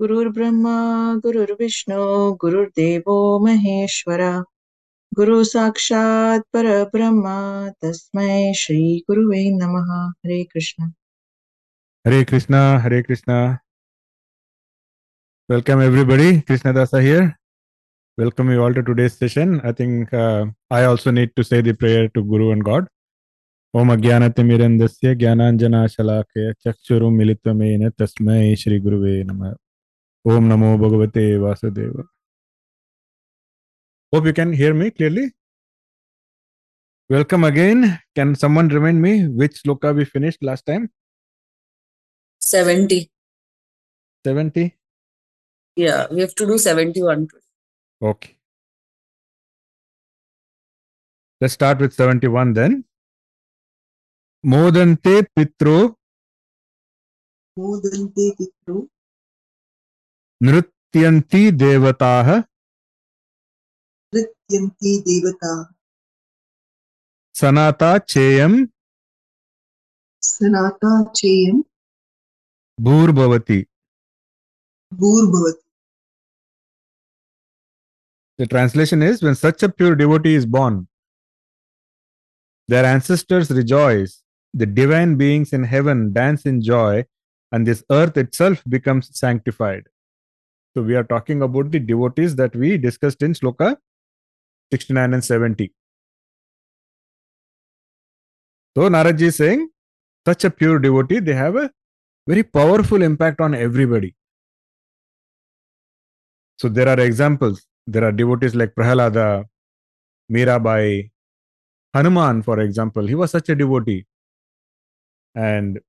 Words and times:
गुरुर्ब्रह्मा, 0.00 0.74
गुरुर्विष्णु, 1.14 2.32
गुरुर्देव 2.40 3.02
महेश्वरा। 3.44 4.44
गुरु 5.14 5.44
साक्षात 5.44 6.40
पर 6.40 6.84
ब्रह्म 6.84 7.24
श्री 8.56 9.04
गुरु 9.10 9.32
नम। 9.58 9.76
Hare 10.12 10.44
Krishna. 10.44 10.84
Hare 12.06 12.24
Krishna 12.24 12.54
Hare 12.54 13.02
Krishna. 13.02 13.32
Welcome 15.50 15.82
everybody 15.82 16.40
Krishna 16.40 16.74
Das 16.74 16.90
here 16.94 17.22
welcome 18.18 18.50
you 18.50 18.60
all 18.60 18.74
to 18.74 18.80
today 18.80 19.08
session 19.08 19.60
I 19.60 19.72
think 19.72 20.14
I 20.72 20.84
also 20.84 21.10
need 21.10 21.30
to 21.36 21.42
say 21.42 21.72
prayer 21.72 22.06
to 22.08 22.22
guru 22.22 22.52
and 22.52 22.62
God 22.62 22.86
Om 23.74 23.92
अज्ञानतिमिरंदस्य 23.92 25.14
ज्ञानांजनाशलाके 25.14 26.52
चक्षुरु 26.52 27.10
मिलित्वमेन 27.10 27.90
तस्मै 27.90 28.56
श्री 28.56 28.78
गुरुवे 28.80 29.24
नमः 29.24 29.54
Om 30.22 30.48
Namo 30.48 30.76
Bhagavate 30.76 31.38
Vasudeva. 31.40 32.04
Hope 34.12 34.26
you 34.26 34.32
can 34.34 34.52
hear 34.52 34.74
me 34.74 34.90
clearly. 34.90 35.32
Welcome 37.08 37.44
again. 37.44 37.98
Can 38.14 38.34
someone 38.34 38.68
remind 38.68 39.00
me 39.00 39.28
which 39.28 39.62
sloka 39.62 39.94
we 39.96 40.04
finished 40.04 40.42
last 40.42 40.66
time? 40.66 40.90
70. 42.40 43.10
70? 44.24 44.76
Yeah, 45.76 46.06
we 46.10 46.20
have 46.20 46.34
to 46.34 46.46
do 46.46 46.58
71. 46.58 47.28
Okay. 48.02 48.36
Let's 51.40 51.54
start 51.54 51.78
with 51.78 51.94
71 51.94 52.52
then. 52.52 52.84
Modante 54.44 55.26
Pitro. 55.34 55.94
Modante 57.58 58.36
Pitro. 58.36 58.88
नृत्यन्ति 60.43 61.51
देवताः 61.51 62.29
नृत्यन्ति 64.13 64.97
देवता 65.07 65.53
सनाता 67.35 67.97
चेयं 67.97 68.65
सनाता 70.21 70.91
चेयं 71.15 71.61
भूर्भवति 72.79 73.65
भूर्भवति 74.93 75.61
The 78.37 78.47
translation 78.47 79.01
is 79.01 79.23
when 79.23 79.35
such 79.35 79.63
a 79.63 79.69
pure 79.69 79.95
devotee 79.95 80.35
is 80.35 80.45
born, 80.45 80.87
their 82.67 82.83
ancestors 82.83 83.49
rejoice, 83.49 84.23
the 84.53 84.65
divine 84.65 85.15
beings 85.15 85.53
in 85.53 85.63
heaven 85.63 86.11
dance 86.11 86.45
in 86.45 86.61
joy, 86.61 87.05
and 87.53 87.65
this 87.65 87.83
earth 87.89 88.17
itself 88.17 88.61
becomes 88.67 89.17
sanctified. 89.17 89.87
So, 90.76 90.82
we 90.82 90.94
are 90.94 91.04
talking 91.04 91.42
about 91.42 91.70
the 91.70 91.78
devotees 91.78 92.36
that 92.36 92.54
we 92.54 92.78
discussed 92.78 93.22
in 93.22 93.32
Sloka 93.32 93.76
69 94.72 95.14
and 95.14 95.24
70. 95.24 95.72
So, 98.76 98.88
Naradji 98.88 99.22
is 99.22 99.36
saying, 99.36 99.68
such 100.26 100.44
a 100.44 100.50
pure 100.50 100.78
devotee, 100.78 101.18
they 101.18 101.34
have 101.34 101.56
a 101.56 101.70
very 102.26 102.42
powerful 102.42 103.02
impact 103.02 103.40
on 103.40 103.54
everybody. 103.54 104.14
So, 106.58 106.68
there 106.68 106.88
are 106.88 107.00
examples 107.00 107.66
there 107.86 108.04
are 108.04 108.12
devotees 108.12 108.54
like 108.54 108.74
Prahalada, 108.74 109.44
Mirabai, 110.30 111.10
Hanuman, 111.94 112.42
for 112.42 112.60
example. 112.60 113.06
He 113.06 113.14
was 113.14 113.30
such 113.30 113.48
a 113.48 113.54
devotee. 113.54 114.06
And 115.34 115.80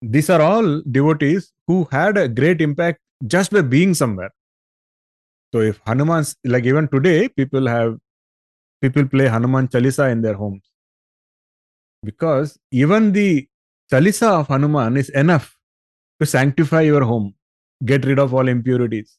these 0.00 0.30
are 0.30 0.40
all 0.40 0.82
devotees 0.90 1.52
who 1.66 1.86
had 1.90 2.16
a 2.16 2.28
great 2.28 2.60
impact 2.60 3.00
just 3.26 3.50
by 3.50 3.62
being 3.62 3.94
somewhere. 3.94 4.30
So 5.54 5.60
if 5.60 5.80
Hanuman's 5.86 6.36
like 6.44 6.64
even 6.64 6.88
today, 6.88 7.28
people 7.28 7.66
have 7.66 7.96
people 8.82 9.06
play 9.06 9.28
Hanuman 9.28 9.68
Chalisa 9.68 10.10
in 10.10 10.22
their 10.22 10.34
homes. 10.34 10.62
Because 12.02 12.58
even 12.70 13.12
the 13.12 13.48
Chalisa 13.90 14.40
of 14.40 14.48
Hanuman 14.48 14.96
is 14.96 15.08
enough 15.10 15.56
to 16.20 16.26
sanctify 16.26 16.82
your 16.82 17.04
home, 17.04 17.34
get 17.84 18.04
rid 18.04 18.18
of 18.18 18.34
all 18.34 18.48
impurities. 18.48 19.18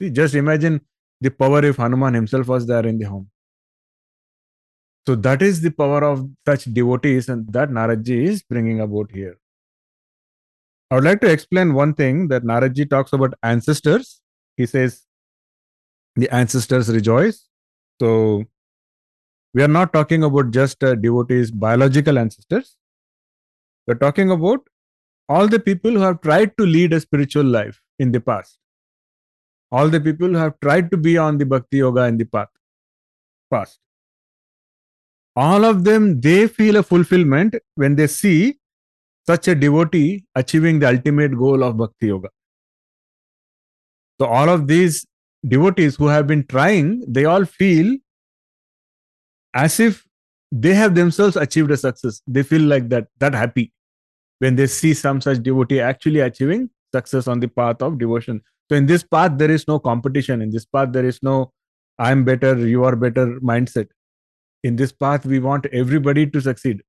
See, 0.00 0.10
just 0.10 0.34
imagine 0.34 0.80
the 1.20 1.30
power 1.30 1.64
if 1.64 1.76
Hanuman 1.76 2.14
himself 2.14 2.46
was 2.48 2.66
there 2.66 2.86
in 2.86 2.98
the 2.98 3.06
home. 3.06 3.30
So 5.06 5.14
that 5.14 5.40
is 5.40 5.60
the 5.60 5.70
power 5.70 6.04
of 6.04 6.28
such 6.46 6.64
devotees, 6.64 7.28
and 7.28 7.50
that 7.52 7.70
Naradji 7.70 8.24
is 8.24 8.42
bringing 8.42 8.80
about 8.80 9.12
here. 9.12 9.38
I 10.90 10.94
would 10.94 11.04
like 11.04 11.20
to 11.22 11.30
explain 11.30 11.74
one 11.74 11.94
thing 11.94 12.28
that 12.28 12.44
Naraji 12.44 12.88
talks 12.88 13.12
about 13.12 13.34
ancestors. 13.42 14.22
He 14.56 14.66
says 14.66 15.02
the 16.14 16.32
ancestors 16.32 16.88
rejoice. 16.88 17.48
So 18.00 18.44
we 19.52 19.62
are 19.62 19.68
not 19.68 19.92
talking 19.92 20.22
about 20.22 20.50
just 20.50 20.82
uh, 20.84 20.94
devotees, 20.94 21.50
biological 21.50 22.18
ancestors. 22.18 22.76
We're 23.86 23.94
talking 23.94 24.30
about 24.30 24.60
all 25.28 25.48
the 25.48 25.58
people 25.58 25.90
who 25.90 26.00
have 26.00 26.20
tried 26.20 26.56
to 26.58 26.64
lead 26.64 26.92
a 26.92 27.00
spiritual 27.00 27.44
life 27.44 27.80
in 27.98 28.12
the 28.12 28.20
past 28.20 28.58
all 29.72 29.88
the 29.88 30.00
people 30.00 30.28
who 30.28 30.36
have 30.36 30.58
tried 30.60 30.90
to 30.90 30.96
be 30.96 31.18
on 31.18 31.38
the 31.38 31.46
bhakti 31.46 31.78
yoga 31.78 32.04
in 32.04 32.16
the 32.16 32.24
path 32.24 32.48
past 33.50 33.80
all 35.34 35.64
of 35.64 35.82
them 35.84 36.20
they 36.20 36.46
feel 36.46 36.76
a 36.76 36.82
fulfillment 36.82 37.56
when 37.74 37.96
they 37.96 38.06
see 38.06 38.58
such 39.26 39.48
a 39.48 39.54
devotee 39.54 40.24
achieving 40.34 40.78
the 40.78 40.88
ultimate 40.88 41.36
goal 41.36 41.62
of 41.62 41.76
bhakti 41.76 42.08
yoga 42.08 42.28
so 44.20 44.26
all 44.26 44.48
of 44.48 44.66
these 44.68 45.06
devotees 45.46 45.96
who 45.96 46.06
have 46.06 46.26
been 46.26 46.44
trying 46.46 47.02
they 47.06 47.24
all 47.24 47.44
feel 47.44 47.96
as 49.54 49.78
if 49.80 50.04
they 50.52 50.74
have 50.74 50.94
themselves 50.94 51.36
achieved 51.36 51.70
a 51.70 51.76
success 51.76 52.20
they 52.26 52.42
feel 52.42 52.62
like 52.62 52.88
that 52.88 53.08
that 53.18 53.34
happy 53.34 53.72
when 54.38 54.56
they 54.56 54.66
see 54.66 54.92
some 54.94 55.20
such 55.20 55.42
devotee 55.42 55.80
actually 55.80 56.20
achieving 56.20 56.68
success 56.94 57.26
on 57.26 57.40
the 57.40 57.48
path 57.48 57.82
of 57.82 57.98
devotion 57.98 58.40
so 58.68 58.76
in 58.76 58.86
this 58.86 59.04
path, 59.04 59.32
there 59.36 59.50
is 59.50 59.66
no 59.68 59.78
competition. 59.78 60.42
In 60.42 60.50
this 60.50 60.64
path, 60.64 60.92
there 60.92 61.04
is 61.04 61.22
no 61.22 61.52
I'm 61.98 62.24
better, 62.24 62.56
you 62.58 62.84
are 62.84 62.94
better 62.94 63.38
mindset. 63.40 63.88
In 64.62 64.76
this 64.76 64.92
path, 64.92 65.24
we 65.24 65.38
want 65.38 65.66
everybody 65.66 66.26
to 66.26 66.40
succeed. 66.40 66.82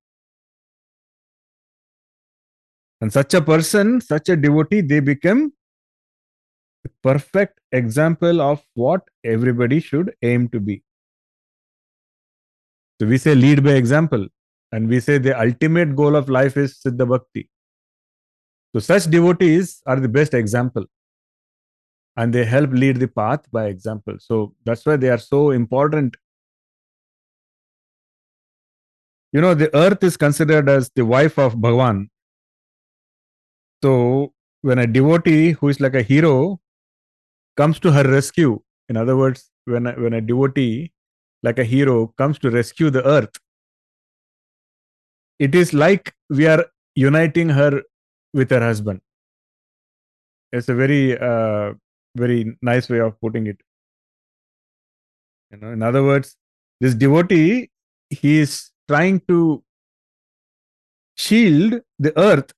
And 3.01 3.13
such 3.13 3.33
a 3.33 3.41
person, 3.41 4.01
such 4.01 4.29
a 4.29 4.35
devotee, 4.35 4.81
they 4.81 4.99
become 4.99 5.53
a 6.85 6.89
perfect 7.03 7.59
example 7.71 8.41
of 8.41 8.63
what 8.73 9.01
everybody 9.23 9.79
should 9.79 10.13
aim 10.21 10.49
to 10.49 10.59
be. 10.59 10.83
So 12.99 13.07
we 13.07 13.17
say 13.19 13.35
lead 13.35 13.63
by 13.63 13.71
example, 13.71 14.27
and 14.71 14.89
we 14.89 14.99
say 14.99 15.19
the 15.19 15.39
ultimate 15.39 15.95
goal 15.95 16.15
of 16.15 16.29
life 16.29 16.57
is 16.57 16.79
Siddha 16.83 17.07
Bhakti. 17.07 17.49
So 18.73 18.79
such 18.79 19.05
devotees 19.05 19.81
are 19.85 19.99
the 19.99 20.09
best 20.09 20.33
example 20.33 20.85
and 22.17 22.33
they 22.33 22.43
help 22.43 22.71
lead 22.71 22.97
the 22.97 23.07
path 23.07 23.49
by 23.51 23.65
example 23.67 24.15
so 24.19 24.53
that's 24.65 24.85
why 24.85 24.97
they 24.97 25.09
are 25.09 25.19
so 25.19 25.51
important 25.51 26.17
you 29.31 29.39
know 29.39 29.53
the 29.53 29.73
earth 29.75 30.03
is 30.03 30.17
considered 30.17 30.67
as 30.67 30.89
the 30.95 31.05
wife 31.05 31.37
of 31.37 31.61
bhagwan 31.61 32.09
so 33.83 34.33
when 34.61 34.79
a 34.79 34.87
devotee 34.87 35.51
who 35.51 35.69
is 35.69 35.79
like 35.79 35.95
a 35.95 36.01
hero 36.01 36.59
comes 37.55 37.79
to 37.79 37.91
her 37.91 38.03
rescue 38.03 38.59
in 38.89 38.97
other 38.97 39.17
words 39.17 39.49
when 39.65 39.87
a, 39.87 39.93
when 39.93 40.13
a 40.13 40.21
devotee 40.21 40.91
like 41.43 41.59
a 41.59 41.63
hero 41.63 42.13
comes 42.17 42.39
to 42.39 42.49
rescue 42.49 42.89
the 42.89 43.05
earth 43.05 43.37
it 45.39 45.53
is 45.53 45.73
like 45.73 46.13
we 46.29 46.47
are 46.47 46.65
uniting 46.95 47.49
her 47.49 47.83
with 48.33 48.49
her 48.49 48.59
husband. 48.59 49.01
It's 50.51 50.69
a 50.69 50.75
very 50.75 51.17
uh, 51.17 51.73
very 52.15 52.57
nice 52.61 52.89
way 52.89 52.99
of 52.99 53.19
putting 53.21 53.47
it. 53.47 53.57
You 55.51 55.57
know 55.57 55.71
in 55.71 55.83
other 55.83 56.03
words 56.03 56.35
this 56.79 56.93
devotee 56.93 57.69
he 58.09 58.39
is 58.39 58.71
trying 58.87 59.19
to 59.27 59.63
shield 61.15 61.81
the 61.99 62.17
earth 62.19 62.53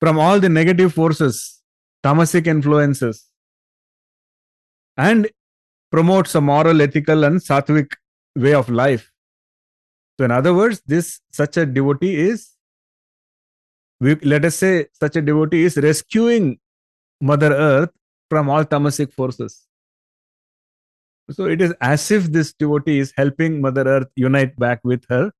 from 0.00 0.18
all 0.18 0.40
the 0.40 0.48
negative 0.48 0.92
forces 0.92 1.62
tamasic 2.04 2.46
influences 2.46 3.26
and 4.96 5.28
promotes 5.90 6.34
a 6.34 6.40
moral 6.40 6.80
ethical 6.82 7.24
and 7.24 7.40
sattvic 7.40 7.92
way 8.36 8.54
of 8.54 8.68
life 8.68 9.10
so 10.18 10.24
in 10.24 10.30
other 10.30 10.54
words 10.54 10.80
this 10.86 11.20
such 11.32 11.56
a 11.56 11.66
devotee 11.66 12.14
is 12.14 12.50
we, 14.00 14.14
let 14.16 14.44
us 14.44 14.56
say 14.56 14.86
such 14.92 15.16
a 15.16 15.22
devotee 15.22 15.64
is 15.64 15.76
rescuing 15.76 16.58
mother 17.20 17.52
earth 17.52 17.90
from 18.28 18.48
all 18.48 18.64
tamasic 18.64 19.12
forces. 19.12 19.66
So 21.30 21.44
it 21.44 21.60
is 21.60 21.74
as 21.80 22.10
if 22.10 22.24
this 22.24 22.52
devotee 22.52 22.98
is 22.98 23.12
helping 23.16 23.60
Mother 23.60 23.86
Earth 23.86 24.08
unite 24.16 24.56
back 24.58 24.80
with 24.82 25.04
her 25.08 25.30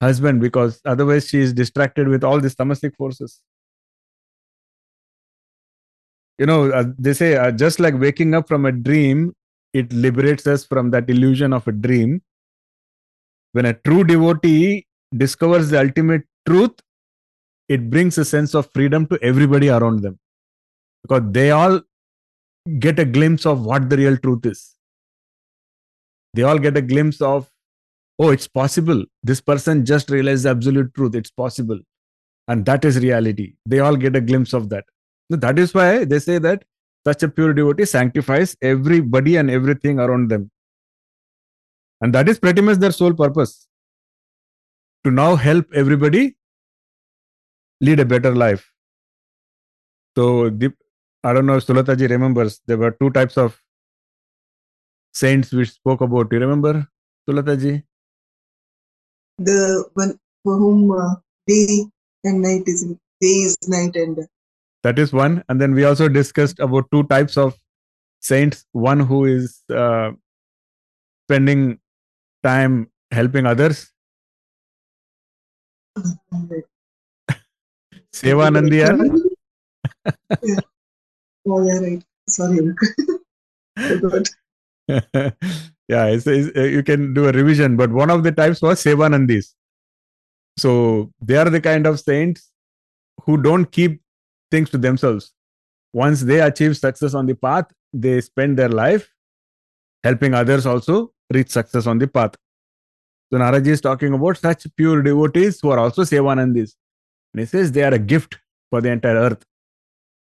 husband 0.00 0.40
because 0.40 0.80
otherwise 0.84 1.28
she 1.28 1.38
is 1.38 1.52
distracted 1.52 2.08
with 2.08 2.24
all 2.24 2.40
these 2.40 2.56
tamasic 2.56 2.96
forces. 2.96 3.40
You 6.40 6.46
know, 6.46 6.70
uh, 6.70 6.84
they 6.98 7.12
say 7.12 7.36
uh, 7.36 7.50
just 7.52 7.80
like 7.80 7.94
waking 8.00 8.34
up 8.34 8.48
from 8.48 8.64
a 8.64 8.72
dream, 8.72 9.34
it 9.74 9.92
liberates 9.92 10.46
us 10.46 10.64
from 10.64 10.90
that 10.90 11.10
illusion 11.10 11.52
of 11.52 11.68
a 11.68 11.72
dream. 11.72 12.22
When 13.52 13.66
a 13.66 13.74
true 13.74 14.04
devotee 14.04 14.86
discovers 15.14 15.68
the 15.68 15.80
ultimate 15.80 16.22
truth, 16.48 16.72
it 17.68 17.90
brings 17.90 18.16
a 18.16 18.24
sense 18.24 18.54
of 18.54 18.70
freedom 18.72 19.06
to 19.08 19.18
everybody 19.22 19.68
around 19.68 20.00
them 20.00 20.18
because 21.02 21.22
they 21.30 21.50
all 21.50 21.82
get 22.78 22.98
a 22.98 23.04
glimpse 23.04 23.44
of 23.44 23.66
what 23.66 23.90
the 23.90 23.98
real 23.98 24.16
truth 24.16 24.46
is. 24.46 24.74
They 26.32 26.42
all 26.42 26.58
get 26.58 26.76
a 26.76 26.82
glimpse 26.82 27.20
of, 27.20 27.50
oh, 28.18 28.30
it's 28.30 28.48
possible. 28.48 29.04
This 29.22 29.42
person 29.42 29.84
just 29.84 30.08
realized 30.08 30.44
the 30.44 30.50
absolute 30.50 30.94
truth. 30.94 31.14
It's 31.14 31.30
possible. 31.30 31.80
And 32.48 32.64
that 32.64 32.84
is 32.84 32.98
reality. 32.98 33.54
They 33.66 33.80
all 33.80 33.96
get 33.96 34.16
a 34.16 34.20
glimpse 34.22 34.54
of 34.54 34.70
that. 34.70 34.84
That 35.30 35.58
is 35.58 35.72
why 35.72 36.04
they 36.04 36.18
say 36.18 36.38
that 36.38 36.64
such 37.06 37.22
a 37.22 37.28
pure 37.28 37.54
devotee 37.54 37.84
sanctifies 37.84 38.56
everybody 38.60 39.36
and 39.36 39.48
everything 39.48 40.00
around 40.00 40.28
them. 40.28 40.50
And 42.00 42.12
that 42.14 42.28
is 42.28 42.38
pretty 42.38 42.60
much 42.60 42.78
their 42.78 42.90
sole 42.90 43.14
purpose 43.14 43.68
to 45.04 45.10
now 45.10 45.36
help 45.36 45.66
everybody 45.72 46.36
lead 47.80 48.00
a 48.00 48.04
better 48.04 48.34
life. 48.34 48.70
So, 50.16 50.50
the, 50.50 50.72
I 51.22 51.32
don't 51.32 51.46
know 51.46 51.56
if 51.56 51.66
Sulataji 51.66 52.10
remembers, 52.10 52.60
there 52.66 52.76
were 52.76 52.90
two 52.90 53.10
types 53.10 53.38
of 53.38 53.58
saints 55.14 55.52
we 55.52 55.64
spoke 55.64 56.00
about. 56.00 56.30
Do 56.30 56.36
you 56.36 56.42
remember, 56.42 56.88
Sulataji? 57.28 57.84
The 59.38 59.88
one 59.94 60.18
for 60.42 60.56
whom 60.56 60.90
uh, 60.90 61.14
day 61.46 61.84
and 62.24 62.42
night 62.42 62.64
is 62.66 62.84
day 63.20 63.26
is 63.26 63.56
night 63.68 63.94
and 63.94 64.18
That 64.82 64.98
is 64.98 65.12
one. 65.12 65.44
And 65.48 65.60
then 65.60 65.74
we 65.74 65.84
also 65.84 66.08
discussed 66.08 66.58
about 66.58 66.90
two 66.90 67.04
types 67.04 67.36
of 67.36 67.56
saints 68.20 68.66
one 68.72 69.00
who 69.00 69.24
is 69.26 69.62
uh, 69.74 70.12
spending 71.26 71.78
time 72.42 72.90
helping 73.10 73.46
others, 73.46 73.92
Sevanandi, 78.14 78.88
and 78.88 79.20
yeah. 80.42 80.56
Oh 81.48 81.64
yeah, 81.66 81.78
right. 81.78 82.02
Sorry. 82.28 82.58
Yeah, 85.88 86.06
it's, 86.06 86.24
it's, 86.28 86.56
uh, 86.56 86.62
you 86.62 86.84
can 86.84 87.14
do 87.14 87.26
a 87.26 87.32
revision, 87.32 87.76
but 87.76 87.90
one 87.90 88.10
of 88.10 88.22
the 88.22 88.30
types 88.30 88.62
was 88.62 88.80
Sevanandis. 88.80 89.54
So 90.56 91.10
they 91.20 91.36
are 91.36 91.50
the 91.50 91.60
kind 91.60 91.84
of 91.84 91.98
saints 91.98 92.52
who 93.24 93.42
don't 93.42 93.64
keep 93.72 94.00
things 94.50 94.70
to 94.70 94.78
themselves. 94.78 95.32
Once 95.92 96.20
they 96.22 96.40
achieve 96.40 96.76
success 96.76 97.14
on 97.14 97.26
the 97.26 97.34
path, 97.34 97.66
they 97.92 98.20
spend 98.20 98.58
their 98.58 98.68
life 98.68 99.12
helping 100.04 100.34
others 100.34 100.66
also 100.66 101.12
reach 101.32 101.50
success 101.50 101.86
on 101.86 101.98
the 101.98 102.06
path. 102.06 102.36
So 103.32 103.38
Naraji 103.38 103.68
is 103.68 103.80
talking 103.80 104.12
about 104.12 104.38
such 104.38 104.66
pure 104.76 105.02
devotees 105.02 105.60
who 105.60 105.70
are 105.70 105.78
also 105.78 106.02
Sevanandis. 106.02 106.74
And 107.32 107.40
he 107.40 107.46
says 107.46 107.70
they 107.70 107.82
are 107.82 107.94
a 107.94 107.98
gift 107.98 108.38
for 108.70 108.80
the 108.80 108.90
entire 108.90 109.16
earth. 109.16 109.44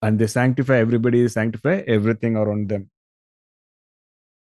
And 0.03 0.19
they 0.19 0.27
sanctify 0.27 0.79
everybody, 0.79 1.23
they 1.23 1.29
sanctify 1.29 1.83
everything 1.87 2.37
around 2.37 2.69
them. 2.69 2.91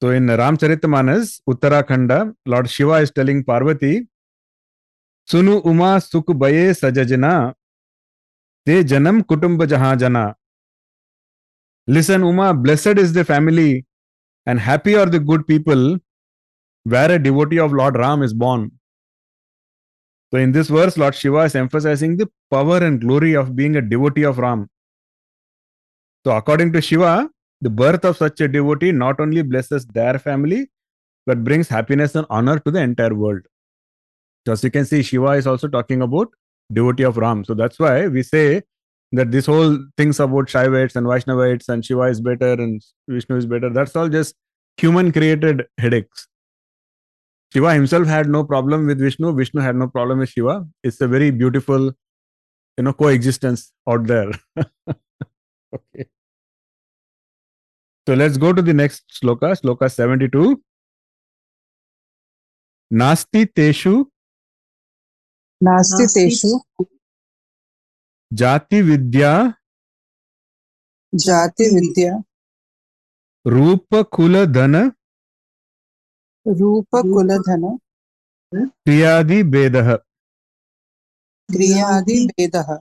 So 0.02 0.10
in 0.10 0.26
Ramcharitamanas, 0.26 1.40
Uttarakhanda, 1.48 2.34
Lord 2.46 2.68
Shiva 2.68 2.94
is 2.94 3.10
telling 3.10 3.44
Parvati, 3.44 4.06
Sunu 5.28 5.64
Uma 5.64 6.00
Sukh 6.00 6.36
Baye 6.38 6.70
Sajajana, 6.70 7.54
Te 8.66 8.82
Janam 8.82 9.22
Kutumba 9.22 9.66
Jahajana. 9.66 10.34
Listen, 11.86 12.22
Uma, 12.22 12.54
blessed 12.54 12.98
is 12.98 13.12
the 13.12 13.22
family 13.22 13.84
and 14.46 14.58
happy 14.58 14.96
are 14.96 15.04
the 15.04 15.18
good 15.18 15.46
people 15.46 15.98
where 16.84 17.10
a 17.10 17.18
devotee 17.18 17.58
of 17.58 17.74
Lord 17.74 17.96
Ram 17.96 18.22
is 18.22 18.32
born. 18.32 18.72
So 20.32 20.38
in 20.38 20.52
this 20.52 20.68
verse, 20.68 20.96
Lord 20.96 21.14
Shiva 21.14 21.40
is 21.40 21.54
emphasizing 21.54 22.16
the 22.16 22.28
power 22.50 22.78
and 22.78 23.00
glory 23.00 23.34
of 23.34 23.54
being 23.54 23.76
a 23.76 23.82
devotee 23.82 24.24
of 24.24 24.38
Ram. 24.38 24.70
So 26.24 26.32
according 26.32 26.72
to 26.72 26.80
Shiva, 26.80 27.28
the 27.60 27.70
birth 27.70 28.04
of 28.06 28.16
such 28.16 28.40
a 28.40 28.48
devotee 28.48 28.92
not 28.92 29.20
only 29.20 29.42
blesses 29.42 29.84
their 29.86 30.18
family, 30.18 30.70
but 31.26 31.44
brings 31.44 31.68
happiness 31.68 32.14
and 32.14 32.26
honor 32.30 32.58
to 32.60 32.70
the 32.70 32.80
entire 32.80 33.14
world. 33.14 33.42
So 34.46 34.52
as 34.52 34.64
you 34.64 34.70
can 34.70 34.86
see, 34.86 35.02
Shiva 35.02 35.32
is 35.32 35.46
also 35.46 35.68
talking 35.68 36.00
about 36.00 36.28
devotee 36.72 37.04
of 37.04 37.16
Ram. 37.16 37.44
So 37.44 37.54
that's 37.54 37.78
why 37.78 38.06
we 38.08 38.22
say 38.22 38.62
that 39.12 39.30
this 39.30 39.46
whole 39.46 39.78
things 39.96 40.20
about 40.20 40.46
Shaivites 40.46 40.96
and 40.96 41.06
Vaishnavites 41.06 41.68
and 41.68 41.84
Shiva 41.84 42.02
is 42.02 42.20
better 42.20 42.52
and 42.52 42.82
Vishnu 43.08 43.36
is 43.36 43.46
better, 43.46 43.70
that's 43.70 43.94
all 43.96 44.08
just 44.08 44.34
human 44.76 45.12
created 45.12 45.66
headaches. 45.78 46.28
Shiva 47.52 47.72
himself 47.72 48.06
had 48.06 48.28
no 48.28 48.42
problem 48.42 48.86
with 48.86 48.98
Vishnu, 48.98 49.32
Vishnu 49.32 49.60
had 49.60 49.76
no 49.76 49.86
problem 49.88 50.18
with 50.18 50.30
Shiva. 50.30 50.66
It's 50.82 51.00
a 51.00 51.06
very 51.06 51.30
beautiful, 51.30 51.92
you 52.76 52.84
know, 52.84 52.92
coexistence 52.92 53.72
out 53.88 54.06
there. 54.06 54.30
okay. 54.88 56.06
So 58.06 58.14
let's 58.14 58.36
go 58.36 58.52
to 58.52 58.60
the 58.60 58.74
next 58.74 59.04
sloka, 59.22 59.58
sloka 59.60 59.90
72. 59.90 60.60
Nasti 62.92 63.46
teshu 63.46 64.06
नास्ति 65.66 66.06
तेषु 66.14 66.58
jati 68.30 68.78
vidya 68.82 69.32
जाति 71.12 71.68
विद्या 71.74 72.12
रूप 73.46 73.94
कुल 74.14 74.44
धन 74.52 74.74
रूप 76.46 76.96
कुलधन 77.12 77.66
क्रियादि 78.52 79.42
भेदः 79.54 79.94
क्रियादि 81.48 82.18
भेदः 82.26 82.76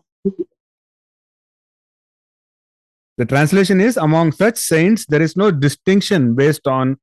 The 3.18 3.26
translation 3.26 3.80
is 3.80 3.98
among 3.98 4.32
such 4.32 4.58
saints, 4.58 5.06
there 5.06 5.22
is 5.22 5.38
no 5.38 5.52
distinction 5.52 6.34
based 6.34 6.68
on 6.68 6.98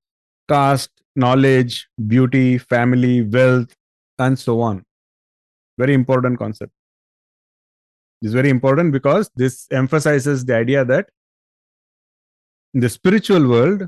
caste, 0.49 0.91
knowledge, 1.15 1.89
beauty, 2.09 2.59
family, 2.59 3.23
wealth, 3.23 3.77
and 4.19 4.37
so 4.37 4.61
on. 4.61 4.85
Very 5.81 5.95
important 5.95 6.39
concept. 6.39 6.73
Is 8.23 8.35
very 8.35 8.51
important 8.51 8.93
because 8.93 9.31
this 9.35 9.67
emphasizes 9.83 10.45
the 10.45 10.55
idea 10.55 10.85
that 10.85 11.09
in 12.75 12.81
the 12.81 12.91
spiritual 12.91 13.49
world, 13.49 13.87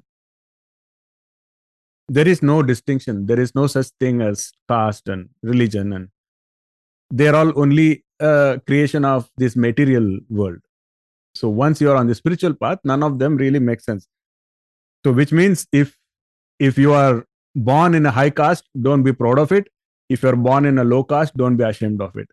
there 2.08 2.26
is 2.26 2.42
no 2.42 2.62
distinction. 2.62 3.26
There 3.26 3.40
is 3.40 3.54
no 3.54 3.66
such 3.66 3.88
thing 4.00 4.22
as 4.28 4.52
caste 4.70 5.08
and 5.08 5.28
religion, 5.42 5.92
and 5.92 6.08
they 7.11 7.28
are 7.28 7.37
all 7.40 7.52
only 7.64 8.04
a 8.20 8.61
creation 8.66 9.04
of 9.04 9.28
this 9.37 9.54
material 9.66 10.08
world. 10.40 10.61
So 11.34 11.49
once 11.49 11.80
you 11.80 11.90
are 11.90 11.96
on 11.96 12.06
the 12.06 12.14
spiritual 12.14 12.54
path, 12.54 12.80
none 12.84 13.02
of 13.02 13.18
them 13.18 13.37
really 13.37 13.61
make 13.68 13.80
sense. 13.90 14.08
So 15.04 15.12
which 15.12 15.32
means 15.42 15.66
if 15.72 15.96
if 16.70 16.78
you 16.87 16.92
are 17.02 17.26
born 17.54 17.94
in 18.00 18.06
a 18.06 18.16
high 18.22 18.30
caste, 18.30 18.68
don't 18.88 19.02
be 19.02 19.12
proud 19.12 19.38
of 19.38 19.52
it. 19.61 19.71
If 20.14 20.23
you're 20.23 20.40
born 20.47 20.66
in 20.71 20.78
a 20.78 20.85
low 20.92 21.02
caste, 21.04 21.37
don't 21.37 21.57
be 21.57 21.64
ashamed 21.64 22.00
of 22.07 22.16
it. 22.23 22.28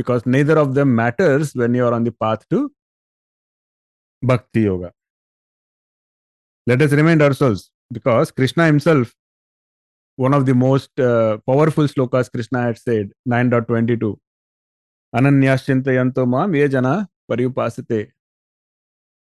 Because 0.00 0.26
neither 0.34 0.58
of 0.58 0.74
them 0.74 0.94
matters 0.94 1.52
when 1.54 1.74
you 1.74 1.86
are 1.86 1.94
on 1.98 2.04
the 2.04 2.12
path 2.12 2.48
to 2.50 2.70
bhakti 4.22 4.62
yoga. 4.62 4.92
Let 6.66 6.82
us 6.82 6.92
remind 6.92 7.22
ourselves 7.22 7.70
because 7.92 8.30
Krishna 8.30 8.66
himself, 8.66 9.12
one 10.16 10.34
of 10.34 10.46
the 10.46 10.54
most 10.54 10.98
uh, 10.98 11.38
powerful 11.46 11.84
slokas 11.84 12.30
Krishna 12.32 12.62
had 12.62 12.78
said, 12.78 13.10
9.22, 13.28 14.16
Ananyashchintayanto 15.14 16.26
mam 16.26 16.54
ye 16.54 16.68
jana 16.68 17.08
pariyupasate 17.30 18.08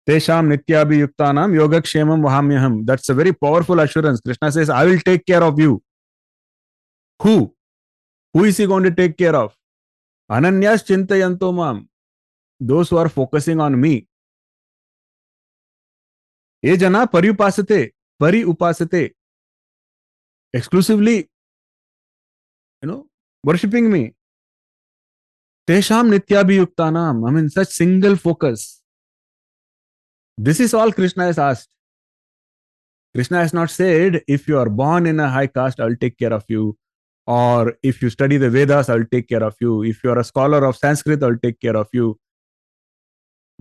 Tesham 0.08 0.52
nityabhiyuktanam 0.52 1.54
yogakshemam 1.56 2.22
vahamyaham. 2.22 2.86
That's 2.86 3.08
a 3.08 3.14
very 3.14 3.32
powerful 3.32 3.80
assurance. 3.80 4.20
Krishna 4.20 4.52
says, 4.52 4.70
I 4.70 4.86
will 4.86 5.00
take 5.00 5.26
care 5.26 5.42
of 5.42 5.58
you. 5.58 5.82
Who? 7.22 7.54
Who 8.34 8.46
is 8.46 8.58
he 8.58 8.66
going 8.66 8.84
to 8.84 8.92
take 8.92 9.18
care 9.18 9.36
of? 9.36 9.56
Ananyas 10.32 10.84
chintayanto 10.84 11.54
mam. 11.54 11.88
Those 12.60 12.90
who 12.90 12.98
are 12.98 13.10
focusing 13.10 13.60
on 13.60 13.80
me. 13.80 14.08
Ye 16.62 16.78
jana 16.78 17.08
pariyupasate. 17.08 17.92
Pari 18.20 18.44
upasate. 18.44 19.14
Exclusively, 20.54 21.30
you 22.82 22.88
know, 22.88 23.08
worshipping 23.44 23.92
me. 23.92 24.14
Tesham 25.68 26.10
nityabhiyuktanam. 26.12 27.28
I 27.28 27.32
mean, 27.32 27.50
such 27.50 27.70
single 27.70 28.16
focus. 28.16 28.82
This 30.38 30.60
is 30.60 30.74
all 30.74 30.92
Krishna 30.92 31.26
has 31.26 31.38
asked. 31.38 31.70
Krishna 33.14 33.40
has 33.40 33.54
not 33.54 33.70
said, 33.70 34.24
if 34.28 34.48
you 34.48 34.58
are 34.58 34.70
born 34.70 35.06
in 35.06 35.20
a 35.20 35.30
high 35.30 35.48
caste, 35.48 35.80
I'll 35.80 35.96
take 35.96 36.18
care 36.18 36.34
of 36.34 36.44
you. 36.48 36.78
Or 37.26 37.76
if 37.82 38.02
you 38.02 38.10
study 38.10 38.38
the 38.38 38.50
Vedas, 38.50 38.90
I'll 38.90 39.06
take 39.06 39.30
care 39.30 39.44
of 39.44 39.56
you. 39.62 39.84
If 39.84 40.04
you 40.04 40.12
are 40.12 40.20
a 40.20 40.24
scholar 40.24 40.66
of 40.66 40.76
Sanskrit, 40.76 41.24
I'll 41.24 41.38
take 41.38 41.60
care 41.60 41.78
of 41.78 41.88
you. 41.94 42.20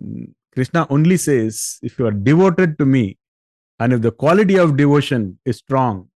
Mm, 0.00 0.32
Krishna 0.52 0.86
only 0.90 1.16
says, 1.16 1.78
if 1.82 1.98
you 1.98 2.06
are 2.06 2.12
devoted 2.12 2.78
to 2.78 2.84
me, 2.84 3.18
and 3.78 3.92
if 3.92 4.02
the 4.02 4.12
quality 4.12 4.58
of 4.58 4.76
devotion 4.76 5.38
is 5.44 5.58
strong, 5.58 6.08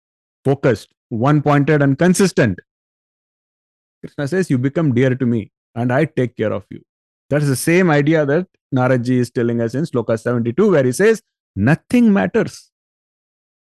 focused, 0.43 0.89
one 1.09 1.41
pointed, 1.41 1.81
and 1.81 1.97
consistent, 1.97 2.59
Krishna 4.01 4.27
says, 4.27 4.49
you 4.49 4.57
become 4.57 4.93
dear 4.93 5.15
to 5.15 5.25
me 5.25 5.51
and 5.75 5.91
I 5.91 6.05
take 6.05 6.35
care 6.35 6.53
of 6.53 6.65
you. 6.69 6.81
That 7.29 7.41
is 7.41 7.49
the 7.49 7.55
same 7.55 7.89
idea 7.89 8.25
that 8.25 8.47
Naradji 8.73 9.17
is 9.17 9.31
telling 9.31 9.61
us 9.61 9.75
in 9.75 9.83
Sloka 9.83 10.19
72, 10.19 10.71
where 10.71 10.83
he 10.83 10.91
says, 10.91 11.21
nothing 11.55 12.11
matters. 12.13 12.71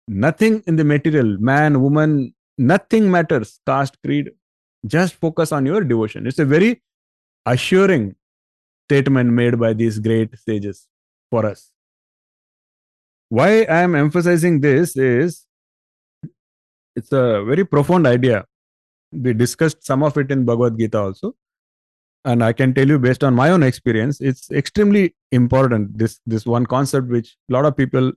Nothing 0.09 0.63
in 0.67 0.77
the 0.77 0.85
material, 0.85 1.37
man, 1.39 1.81
woman, 1.81 2.35
nothing 2.61 3.11
matters. 3.11 3.59
Caste, 3.67 3.97
creed, 4.05 4.31
just 4.87 5.15
focus 5.15 5.51
on 5.51 5.67
your 5.67 5.83
devotion. 5.83 6.27
It's 6.27 6.39
a 6.39 6.45
very 6.45 6.83
assuring 7.47 8.15
statement 8.89 9.31
made 9.31 9.59
by 9.59 9.73
these 9.73 9.99
great 9.99 10.39
sages 10.39 10.87
for 11.31 11.47
us. 11.47 11.73
Why 13.31 13.63
I 13.63 13.83
am 13.83 13.95
emphasizing 13.95 14.61
this 14.61 14.97
is 14.97 15.47
it's 16.97 17.13
a 17.13 17.45
very 17.45 17.65
profound 17.65 18.07
idea. 18.07 18.45
We 19.13 19.33
discussed 19.33 19.85
some 19.85 20.03
of 20.03 20.19
it 20.19 20.31
in 20.31 20.45
Bhagavad 20.45 20.79
Gita 20.79 20.99
also. 20.99 21.35
And 22.25 22.45
I 22.45 22.53
can 22.53 22.75
tell 22.75 22.87
you 22.87 22.99
based 22.99 23.25
on 23.25 23.35
my 23.35 23.51
own 23.51 23.63
experience, 23.63 24.21
it's 24.21 24.51
extremely 24.51 25.15
important. 25.33 25.97
This 25.97 26.21
this 26.27 26.45
one 26.45 26.67
concept 26.67 27.09
which 27.09 27.37
a 27.49 27.53
lot 27.53 27.65
of 27.65 27.77
people 27.77 28.13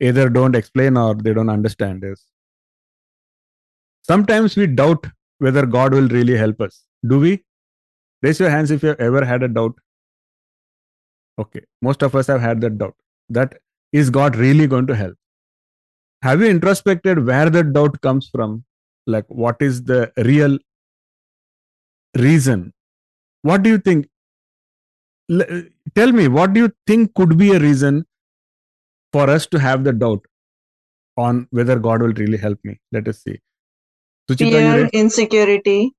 either 0.00 0.28
don't 0.28 0.54
explain 0.54 0.98
or 0.98 1.14
they 1.14 1.32
don't 1.32 1.48
understand 1.48 2.04
is 2.04 2.26
sometimes 4.06 4.56
we 4.56 4.66
doubt 4.66 5.06
whether 5.38 5.66
God 5.66 5.94
will 5.94 6.08
really 6.08 6.36
help 6.36 6.60
us. 6.60 6.84
Do 7.06 7.18
we? 7.20 7.44
Raise 8.22 8.40
your 8.40 8.50
hands 8.50 8.70
if 8.70 8.82
you 8.82 8.90
have 8.90 9.00
ever 9.00 9.24
had 9.24 9.42
a 9.42 9.48
doubt. 9.48 9.74
Okay, 11.38 11.60
most 11.82 12.02
of 12.02 12.14
us 12.14 12.26
have 12.28 12.40
had 12.40 12.60
that 12.62 12.78
doubt. 12.78 12.94
That 13.28 13.58
is 13.92 14.10
God 14.10 14.36
really 14.36 14.66
going 14.66 14.86
to 14.86 14.96
help? 14.96 15.14
Have 16.22 16.40
you 16.40 16.46
introspected 16.46 17.26
where 17.26 17.50
that 17.50 17.72
doubt 17.72 18.00
comes 18.00 18.28
from? 18.28 18.64
Like, 19.06 19.26
what 19.28 19.56
is 19.60 19.82
the 19.84 20.12
real 20.16 20.58
reason? 22.16 22.72
What 23.42 23.62
do 23.62 23.70
you 23.70 23.78
think? 23.78 24.08
L- 25.30 25.42
uh, 25.42 25.62
tell 25.94 26.12
me, 26.12 26.28
what 26.28 26.54
do 26.54 26.60
you 26.60 26.72
think 26.86 27.14
could 27.14 27.36
be 27.36 27.50
a 27.52 27.58
reason 27.58 28.06
for 29.12 29.28
us 29.28 29.46
to 29.48 29.58
have 29.58 29.84
the 29.84 29.92
doubt 29.92 30.24
on 31.16 31.46
whether 31.50 31.78
God 31.78 32.00
will 32.00 32.14
really 32.14 32.38
help 32.38 32.58
me? 32.64 32.80
Let 32.92 33.06
us 33.08 33.22
see. 33.22 33.40
Suchita, 34.30 34.50
fear 34.50 34.88
insecurity 34.92 35.92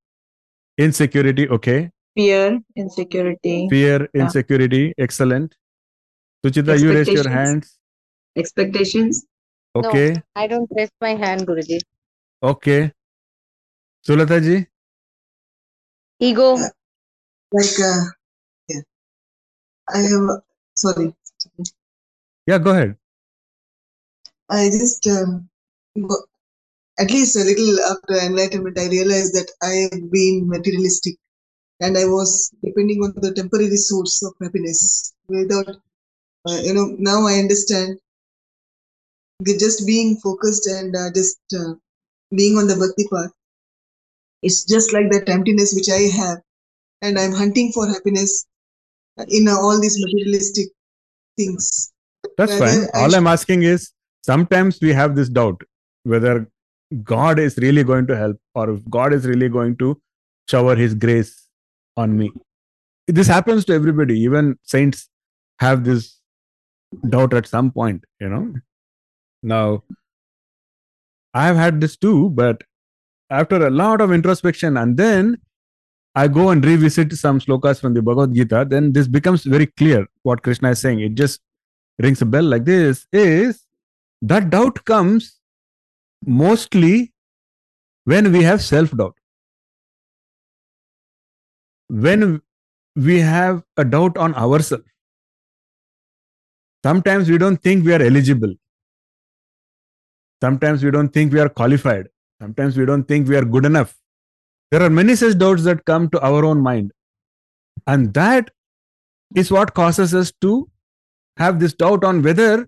insecurity, 0.77 1.47
okay. 1.49 1.89
fear 2.15 2.59
insecurity 2.75 3.67
Fear, 3.69 4.09
insecurity, 4.13 4.93
excellent. 4.97 5.55
Suchita, 6.45 6.79
you 6.79 6.91
raised 6.93 7.11
your 7.11 7.29
hands. 7.29 7.77
expectations 8.35 9.25
Okay, 9.75 10.21
I 10.35 10.47
don't 10.47 10.69
raise 10.75 10.89
my 11.01 11.15
hand, 11.15 11.45
Guruji. 11.47 11.79
okay. 12.41 12.91
Sulata 14.07 14.41
ji, 14.41 14.65
Ego. 16.19 16.55
Like, 17.51 17.79
uh, 17.79 18.03
yeah. 18.69 18.81
I 19.89 19.97
have, 19.99 20.41
sorry. 20.75 21.13
yeah, 22.47 22.57
go 22.57 22.71
ahead. 22.71 22.95
I 24.49 24.69
just, 24.69 25.05
um, 25.07 25.49
go- 25.99 26.23
at 26.99 27.11
least 27.11 27.35
a 27.35 27.43
little 27.43 27.79
after 27.81 28.25
enlightenment, 28.25 28.77
I 28.79 28.87
realized 28.87 29.33
that 29.33 29.51
I 29.61 29.89
have 29.91 30.11
been 30.11 30.47
materialistic 30.47 31.15
and 31.81 31.97
I 31.97 32.05
was 32.05 32.51
depending 32.63 32.99
on 33.03 33.13
the 33.17 33.33
temporary 33.33 33.75
source 33.75 34.23
of 34.23 34.33
happiness 34.41 35.13
without, 35.27 35.67
uh, 36.47 36.59
you 36.63 36.73
know, 36.73 36.95
now 36.97 37.27
I 37.27 37.33
understand 37.33 37.99
that 39.41 39.59
just 39.59 39.85
being 39.85 40.17
focused 40.23 40.67
and 40.67 40.95
uh, 40.95 41.11
just 41.13 41.39
uh, 41.53 41.73
being 42.33 42.57
on 42.57 42.67
the 42.67 42.75
bhakti 42.75 43.07
path. 43.11 43.31
It's 44.41 44.63
just 44.63 44.93
like 44.93 45.11
that 45.11 45.27
emptiness 45.27 45.73
which 45.75 45.89
I 45.89 46.03
have, 46.15 46.37
and 47.01 47.17
I'm 47.17 47.31
hunting 47.31 47.71
for 47.73 47.87
happiness 47.87 48.45
in 49.27 49.47
uh, 49.47 49.55
all 49.55 49.81
these 49.81 49.97
materialistic 49.99 50.67
things. 51.35 51.91
That's 52.37 52.59
Rather, 52.59 52.65
fine. 52.65 52.89
I 52.93 53.03
All 53.03 53.15
I'm 53.15 53.27
asking 53.27 53.63
is 53.63 53.91
sometimes 54.23 54.79
we 54.81 54.93
have 54.93 55.15
this 55.15 55.29
doubt 55.29 55.61
whether 56.03 56.47
God 57.03 57.39
is 57.39 57.57
really 57.57 57.83
going 57.83 58.07
to 58.07 58.17
help 58.17 58.37
or 58.53 58.77
God 58.89 59.13
is 59.13 59.25
really 59.25 59.49
going 59.49 59.75
to 59.77 59.99
shower 60.49 60.75
his 60.75 60.93
grace 60.93 61.47
on 61.97 62.17
me. 62.17 62.31
This 63.07 63.27
happens 63.27 63.65
to 63.65 63.73
everybody. 63.73 64.19
Even 64.19 64.57
saints 64.63 65.09
have 65.59 65.83
this 65.83 66.19
doubt 67.09 67.33
at 67.33 67.47
some 67.47 67.71
point, 67.71 68.03
you 68.19 68.29
know. 68.29 68.53
Now, 69.43 69.83
I 71.33 71.47
have 71.47 71.55
had 71.55 71.81
this 71.81 71.97
too, 71.97 72.29
but 72.29 72.63
after 73.29 73.67
a 73.67 73.69
lot 73.69 74.01
of 74.01 74.11
introspection 74.11 74.77
and 74.77 74.97
then 74.97 75.37
I 76.15 76.27
go 76.29 76.49
and 76.49 76.63
revisit 76.63 77.11
some 77.13 77.39
slokas 77.39 77.81
from 77.81 77.93
the 77.93 78.01
Bhagavad 78.01 78.33
Gita, 78.33 78.65
then 78.69 78.93
this 78.93 79.07
becomes 79.07 79.43
very 79.43 79.65
clear 79.65 80.07
what 80.23 80.43
Krishna 80.43 80.71
is 80.71 80.79
saying. 80.79 81.01
It 81.01 81.15
just 81.15 81.41
rings 81.99 82.21
a 82.21 82.25
bell 82.25 82.43
like 82.43 82.65
this 82.65 83.05
is 83.11 83.65
that 84.21 84.49
doubt 84.49 84.85
comes 84.85 85.39
mostly 86.25 87.13
when 88.05 88.31
we 88.31 88.43
have 88.43 88.61
self 88.61 88.91
doubt. 88.91 89.15
When 91.89 92.41
we 92.95 93.19
have 93.19 93.63
a 93.77 93.85
doubt 93.85 94.17
on 94.17 94.33
ourselves, 94.35 94.85
sometimes 96.83 97.29
we 97.29 97.37
don't 97.37 97.61
think 97.61 97.85
we 97.85 97.93
are 97.93 98.01
eligible. 98.01 98.53
Sometimes 100.41 100.83
we 100.83 100.91
don't 100.91 101.09
think 101.09 101.33
we 101.33 101.39
are 101.39 101.49
qualified. 101.49 102.07
Sometimes 102.41 102.77
we 102.77 102.85
don't 102.85 103.07
think 103.07 103.27
we 103.27 103.35
are 103.35 103.45
good 103.45 103.65
enough. 103.65 103.95
There 104.71 104.81
are 104.81 104.89
many 104.89 105.15
such 105.15 105.37
doubts 105.37 105.63
that 105.63 105.85
come 105.85 106.09
to 106.09 106.19
our 106.19 106.43
own 106.43 106.61
mind. 106.61 106.91
And 107.87 108.13
that 108.13 108.51
is 109.35 109.51
what 109.51 109.73
causes 109.73 110.13
us 110.13 110.31
to 110.41 110.69
have 111.37 111.59
this 111.59 111.73
doubt 111.73 112.03
on 112.03 112.21
whether 112.21 112.67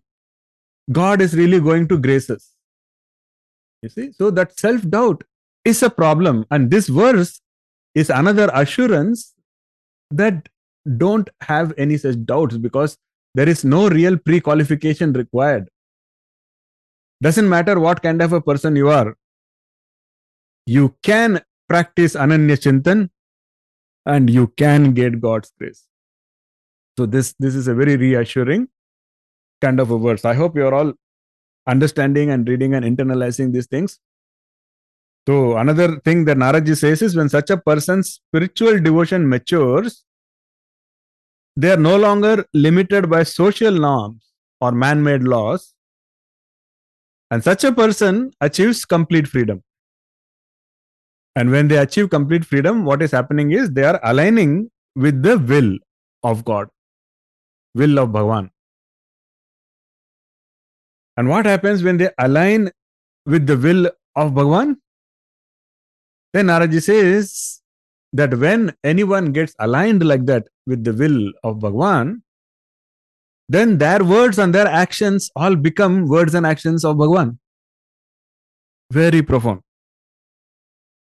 God 0.92 1.22
is 1.22 1.36
really 1.36 1.60
going 1.60 1.88
to 1.90 1.98
grace 1.98 2.30
us. 2.30 2.57
You 3.81 3.89
see, 3.89 4.12
so 4.12 4.31
that 4.31 4.60
self 4.60 4.88
doubt 4.89 5.24
is 5.65 5.84
a 5.84 5.89
problem, 5.89 6.46
and 6.51 6.72
this 6.72 6.88
verse 6.88 7.41
is 7.93 8.10
another 8.10 8.50
assurance 8.53 9.34
that 10.12 10.50
don't 10.98 11.29
have 11.41 11.74
any 11.77 11.98
such 11.98 12.24
doubts 12.25 12.57
because 12.57 12.98
there 13.36 13.50
is 13.50 13.63
no 13.65 13.89
real 13.89 14.17
pre 14.17 14.39
qualification 14.39 15.13
required. 15.13 15.69
Doesn't 17.22 17.50
matter 17.50 17.79
what 17.79 18.01
kind 18.01 18.22
of 18.22 18.34
a 18.34 18.41
person 18.41 18.75
you 18.75 18.89
are, 18.89 19.15
you 20.65 20.96
can 21.03 21.41
practice 21.67 22.15
Ananya 22.15 22.57
Chintan 22.57 23.10
and 24.05 24.29
you 24.29 24.48
can 24.57 24.93
get 24.93 25.19
God's 25.19 25.51
grace. 25.60 25.84
So 26.98 27.05
this 27.05 27.36
this 27.39 27.55
is 27.55 27.67
a 27.67 27.75
very 27.75 27.96
reassuring 27.98 28.69
kind 29.62 29.79
of 29.79 29.91
a 29.91 29.98
verse. 29.98 30.25
I 30.25 30.34
hope 30.34 30.55
you're 30.55 30.74
all 30.74 30.93
understanding 31.67 32.31
and 32.31 32.47
reading 32.47 32.74
and 32.74 32.86
internalizing 32.86 33.53
these 33.53 33.67
things. 33.67 34.00
So 35.27 35.57
another 35.57 36.00
thing 36.00 36.25
that 36.25 36.38
Naraji 36.38 36.77
says 36.77 37.01
is 37.01 37.15
when 37.15 37.29
such 37.29 37.50
a 37.50 37.57
person's 37.57 38.13
spiritual 38.13 38.79
devotion 38.79 39.27
matures, 39.27 40.05
they 41.57 41.71
are 41.71 41.77
no 41.77 41.97
longer 41.97 42.45
limited 42.53 43.09
by 43.09 43.24
social 43.24 43.71
norms 43.71 44.25
or 44.62 44.71
man-made 44.71 45.24
laws. 45.24 45.74
And 47.29 47.43
such 47.43 47.65
a 47.65 47.74
person 47.74 48.31
achieves 48.39 48.86
complete 48.86 49.27
freedom. 49.27 49.63
And 51.36 51.51
when 51.51 51.67
they 51.67 51.77
achieve 51.77 52.09
complete 52.09 52.45
freedom, 52.45 52.86
what 52.86 53.01
is 53.01 53.12
happening 53.12 53.51
is 53.51 53.71
they 53.71 53.83
are 53.83 54.00
aligning 54.03 54.71
with 54.95 55.21
the 55.21 55.38
will 55.38 55.77
of 56.24 56.45
God, 56.45 56.69
will 57.75 58.00
of 58.00 58.09
Bhagavan. 58.09 58.50
And 61.17 61.27
what 61.27 61.45
happens 61.45 61.83
when 61.83 61.97
they 61.97 62.09
align 62.19 62.71
with 63.25 63.47
the 63.47 63.57
will 63.57 63.88
of 64.15 64.33
Bhagavan? 64.33 64.75
Then 66.33 66.47
Naraji 66.47 66.81
says 66.81 67.62
that 68.13 68.38
when 68.38 68.74
anyone 68.83 69.31
gets 69.31 69.55
aligned 69.59 70.05
like 70.05 70.25
that 70.27 70.47
with 70.67 70.83
the 70.83 70.93
will 70.93 71.31
of 71.43 71.57
Bhagavan, 71.57 72.21
then 73.50 73.77
their 73.77 74.03
words 74.03 74.38
and 74.38 74.53
their 74.53 74.67
actions 74.67 75.31
all 75.36 75.55
become 75.55 76.07
words 76.07 76.36
and 76.36 76.45
actions 76.45 76.86
of 76.86 76.97
Bhagavan. 76.97 77.38
Very 78.91 79.21
profound. 79.21 79.62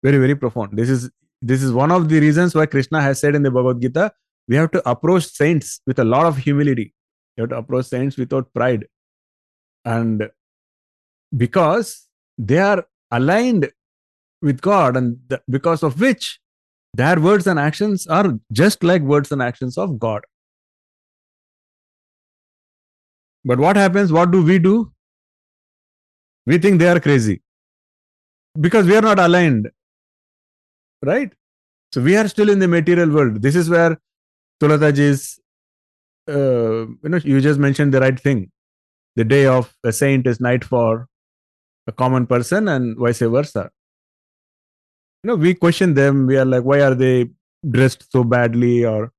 Very, 0.01 0.17
very 0.17 0.35
profound. 0.35 0.77
This 0.77 0.89
is 0.89 1.09
this 1.41 1.63
is 1.63 1.71
one 1.71 1.91
of 1.91 2.09
the 2.09 2.19
reasons 2.19 2.53
why 2.53 2.65
Krishna 2.65 3.01
has 3.01 3.19
said 3.19 3.33
in 3.33 3.43
the 3.43 3.51
Bhagavad 3.51 3.81
Gita, 3.81 4.11
we 4.47 4.55
have 4.57 4.71
to 4.71 4.89
approach 4.89 5.25
saints 5.25 5.79
with 5.87 5.99
a 5.99 6.03
lot 6.03 6.25
of 6.25 6.37
humility. 6.37 6.93
You 7.37 7.43
have 7.43 7.51
to 7.51 7.57
approach 7.57 7.85
saints 7.85 8.17
without 8.17 8.53
pride. 8.53 8.87
And 9.85 10.29
because 11.35 12.07
they 12.37 12.57
are 12.57 12.85
aligned 13.11 13.71
with 14.41 14.61
God, 14.61 14.95
and 14.95 15.17
th- 15.29 15.41
because 15.49 15.83
of 15.83 15.99
which 15.99 16.39
their 16.93 17.19
words 17.19 17.47
and 17.47 17.59
actions 17.59 18.07
are 18.07 18.39
just 18.51 18.83
like 18.83 19.01
words 19.01 19.31
and 19.31 19.41
actions 19.41 19.77
of 19.77 19.99
God. 19.99 20.23
But 23.45 23.59
what 23.59 23.75
happens? 23.75 24.11
What 24.11 24.31
do 24.31 24.43
we 24.43 24.59
do? 24.59 24.91
We 26.45 26.57
think 26.57 26.79
they 26.79 26.89
are 26.89 26.99
crazy 26.99 27.41
because 28.59 28.85
we 28.85 28.95
are 28.95 29.01
not 29.01 29.19
aligned, 29.19 29.69
right? 31.03 31.31
So 31.93 32.01
we 32.01 32.15
are 32.17 32.27
still 32.27 32.49
in 32.49 32.59
the 32.59 32.67
material 32.67 33.09
world. 33.09 33.41
This 33.41 33.55
is 33.55 33.69
where 33.69 33.99
Sulataji's, 34.61 35.39
uh, 36.27 36.87
you 36.87 37.09
know, 37.09 37.17
you 37.17 37.41
just 37.41 37.59
mentioned 37.59 37.93
the 37.93 38.01
right 38.01 38.19
thing. 38.19 38.51
The 39.19 39.25
day 39.25 39.45
of 39.45 39.73
a 39.83 39.91
saint 39.91 40.27
is 40.31 40.39
night 40.39 40.63
for 40.71 41.07
a 41.87 41.93
common 42.01 42.25
person, 42.33 42.69
and 42.73 42.97
vice 42.97 43.19
versa. 43.35 43.63
You 45.23 45.27
know, 45.29 45.35
we 45.35 45.53
question 45.63 45.93
them. 45.93 46.25
We 46.27 46.37
are 46.37 46.45
like, 46.45 46.63
why 46.63 46.81
are 46.87 46.95
they 46.95 47.15
dressed 47.77 48.05
so 48.11 48.23
badly, 48.23 48.85
or 48.85 49.11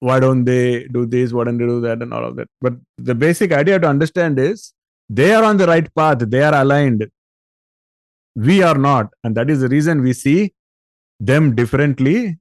why 0.00 0.18
don't 0.24 0.44
they 0.44 0.88
do 0.96 1.06
this? 1.06 1.32
Why 1.32 1.44
don't 1.44 1.58
they 1.58 1.66
do 1.66 1.80
that, 1.82 2.02
and 2.02 2.12
all 2.12 2.24
of 2.30 2.36
that? 2.36 2.48
But 2.60 2.74
the 2.98 3.14
basic 3.14 3.52
idea 3.52 3.78
to 3.78 3.88
understand 3.88 4.40
is 4.48 4.72
they 5.08 5.32
are 5.34 5.44
on 5.44 5.56
the 5.56 5.68
right 5.74 5.88
path. 5.94 6.18
They 6.36 6.42
are 6.42 6.54
aligned. 6.62 7.08
We 8.34 8.62
are 8.62 8.78
not, 8.90 9.12
and 9.22 9.34
that 9.36 9.48
is 9.56 9.60
the 9.60 9.68
reason 9.68 10.02
we 10.02 10.14
see 10.14 10.52
them 11.20 11.54
differently 11.54 12.38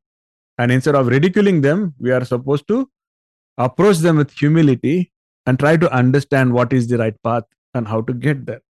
and 0.57 0.71
instead 0.71 0.95
of 0.95 1.07
ridiculing 1.07 1.61
them 1.61 1.93
we 1.99 2.11
are 2.11 2.25
supposed 2.25 2.67
to 2.67 2.89
approach 3.57 3.99
them 3.99 4.17
with 4.17 4.31
humility 4.31 5.11
and 5.45 5.59
try 5.59 5.77
to 5.77 5.91
understand 5.91 6.53
what 6.53 6.73
is 6.73 6.87
the 6.87 6.97
right 6.97 7.21
path 7.23 7.43
and 7.73 7.87
how 7.87 8.01
to 8.01 8.13
get 8.13 8.45
there. 8.45 8.61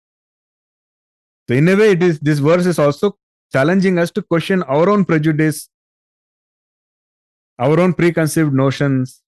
So 1.48 1.54
in 1.54 1.68
a 1.68 1.76
way 1.76 1.90
it 1.90 2.02
is 2.02 2.18
this 2.20 2.38
verse 2.38 2.66
is 2.66 2.78
also 2.78 3.16
challenging 3.52 3.98
us 3.98 4.10
to 4.12 4.22
question 4.22 4.62
our 4.64 4.88
own 4.88 5.04
prejudice 5.04 5.68
our 7.58 7.78
own 7.78 7.94
preconceived 7.94 8.52
notions 8.52 9.22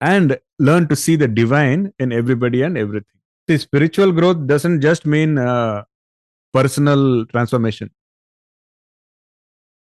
and 0.00 0.38
learn 0.58 0.88
to 0.88 0.96
see 0.96 1.16
the 1.16 1.28
divine 1.28 1.92
in 1.98 2.12
everybody 2.12 2.62
and 2.62 2.76
everything. 2.76 3.20
The 3.46 3.58
spiritual 3.58 4.10
growth 4.12 4.46
doesn't 4.46 4.80
just 4.80 5.06
mean 5.06 5.38
uh, 5.38 5.84
personal 6.52 7.26
transformation. 7.26 7.90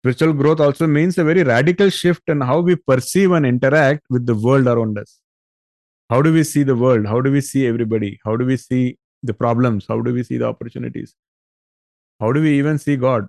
Spiritual 0.03 0.35
growth 0.35 0.61
also 0.61 0.87
means 0.87 1.19
a 1.19 1.25
very 1.25 1.43
radical 1.43 1.91
shift 1.91 2.23
in 2.29 2.41
how 2.41 2.61
we 2.61 2.77
perceive 2.77 3.33
and 3.33 3.45
interact 3.45 4.05
with 4.09 4.25
the 4.25 4.35
world 4.35 4.69
around 4.69 4.97
us 4.99 5.19
how 6.11 6.23
do 6.23 6.33
we 6.33 6.45
see 6.45 6.63
the 6.63 6.77
world? 6.77 7.07
How 7.07 7.21
do 7.21 7.33
we 7.33 7.41
see 7.41 7.67
everybody? 7.67 8.21
How 8.25 8.37
do 8.37 8.45
we 8.45 8.57
see 8.57 8.99
the 9.23 9.35
problems? 9.35 9.87
How 9.89 10.01
do 10.01 10.13
we 10.13 10.23
see 10.23 10.39
the 10.39 10.47
opportunities? 10.47 11.15
How 12.21 12.33
do 12.33 12.41
we 12.41 12.59
even 12.59 12.79
see 12.79 12.97
god? 12.97 13.29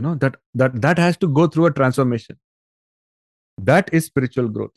You 0.00 0.06
know 0.06 0.14
that 0.16 0.36
that 0.54 0.80
that 0.82 0.98
has 0.98 1.16
to 1.18 1.28
go 1.28 1.46
through 1.46 1.66
a 1.66 1.72
transformation. 1.72 2.38
That 3.58 3.88
is 3.92 4.06
spiritual 4.06 4.48
growth. 4.48 4.74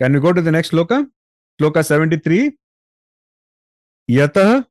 Can 0.00 0.12
we 0.12 0.20
go 0.20 0.32
to 0.32 0.40
the 0.40 0.50
next 0.50 0.72
sloka? 0.72 1.08
Sloka 1.60 1.84
73 1.84 2.56
yatah 4.10 4.66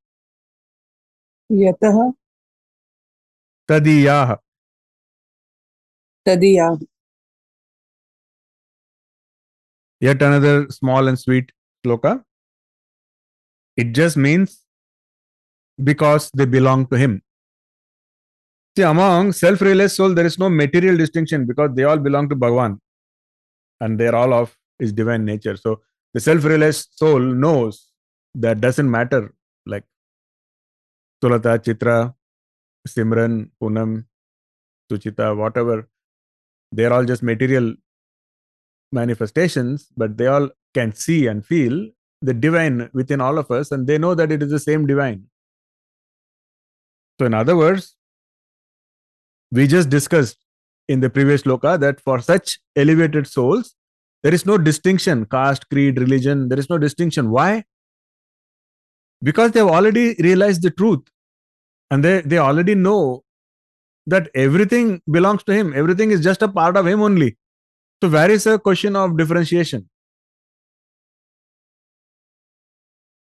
yatah. 1.52 2.14
tadiyah. 3.70 4.38
Tadiyah 6.28 6.82
yet 10.00 10.22
another 10.22 10.70
small 10.70 11.08
and 11.08 11.20
sweet 11.20 11.52
sloka. 11.86 12.24
It 13.78 13.94
just 13.94 14.18
means 14.18 14.66
because 15.84 16.30
they 16.34 16.46
belong 16.46 16.88
to 16.88 16.98
him. 16.98 17.22
See, 18.78 18.84
among 18.84 19.34
self 19.34 19.62
realized 19.62 19.96
soul, 19.96 20.14
there 20.14 20.26
is 20.26 20.38
no 20.38 20.50
material 20.50 20.98
distinction 20.98 21.46
because 21.46 21.72
they 21.74 21.84
all 21.84 21.98
belong 21.98 22.30
to 22.30 22.36
Bhagavan 22.36 22.80
and 23.82 24.00
they 24.00 24.08
are 24.08 24.16
all 24.16 24.34
of 24.34 24.56
his 24.78 24.94
divine 24.94 25.26
nature. 25.26 25.56
So, 25.58 25.82
the 26.14 26.20
self 26.20 26.44
realized 26.44 26.90
soul 26.96 27.20
knows 27.20 27.88
that 28.36 28.62
doesn't 28.62 28.90
matter 28.90 29.34
like 29.66 29.84
Sulata, 31.24 31.58
Chitra, 31.60 32.14
Simran, 32.88 33.50
Punam, 33.62 34.06
Suchita, 34.92 35.36
whatever. 35.36 35.88
They're 36.72 36.94
all 36.94 37.06
just 37.06 37.24
material 37.24 37.76
manifestations, 38.92 39.88
but 39.96 40.18
they 40.18 40.28
all 40.28 40.50
can 40.74 40.94
see 40.94 41.28
and 41.28 41.46
feel 41.46 41.88
the 42.22 42.34
divine 42.34 42.90
within 42.94 43.22
all 43.22 43.38
of 43.38 43.50
us, 43.50 43.72
and 43.72 43.88
they 43.88 43.98
know 43.98 44.14
that 44.14 44.32
it 44.32 44.44
is 44.44 44.50
the 44.50 44.60
same 44.60 44.86
divine. 44.86 45.26
So, 47.20 47.26
in 47.26 47.34
other 47.34 47.56
words, 47.56 47.96
we 49.52 49.68
just 49.68 49.90
discussed 49.90 50.38
in 50.88 51.00
the 51.00 51.10
previous 51.10 51.44
loka 51.44 51.80
that 51.80 52.00
for 52.02 52.20
such 52.20 52.60
elevated 52.76 53.28
souls, 53.28 53.76
there 54.24 54.34
is 54.34 54.46
no 54.46 54.58
distinction 54.58 55.26
caste, 55.26 55.70
creed, 55.70 56.00
religion, 56.00 56.50
there 56.50 56.60
is 56.60 56.70
no 56.70 56.78
distinction. 56.78 57.30
Why? 57.30 57.64
Because 59.22 59.52
they 59.52 59.60
have 59.60 59.70
already 59.70 60.16
realized 60.20 60.62
the 60.62 60.72
truth 60.72 61.02
and 61.92 62.04
they, 62.04 62.22
they 62.22 62.38
already 62.38 62.76
know 62.76 63.24
that 64.08 64.30
everything 64.34 65.02
belongs 65.10 65.44
to 65.44 65.54
him, 65.54 65.74
everything 65.74 66.12
is 66.12 66.22
just 66.22 66.42
a 66.42 66.48
part 66.48 66.76
of 66.76 66.88
him 66.88 67.02
only. 67.02 67.38
So, 68.02 68.10
where 68.10 68.32
is 68.32 68.46
the 68.46 68.58
question 68.58 68.96
of 68.96 69.18
differentiation? 69.18 69.90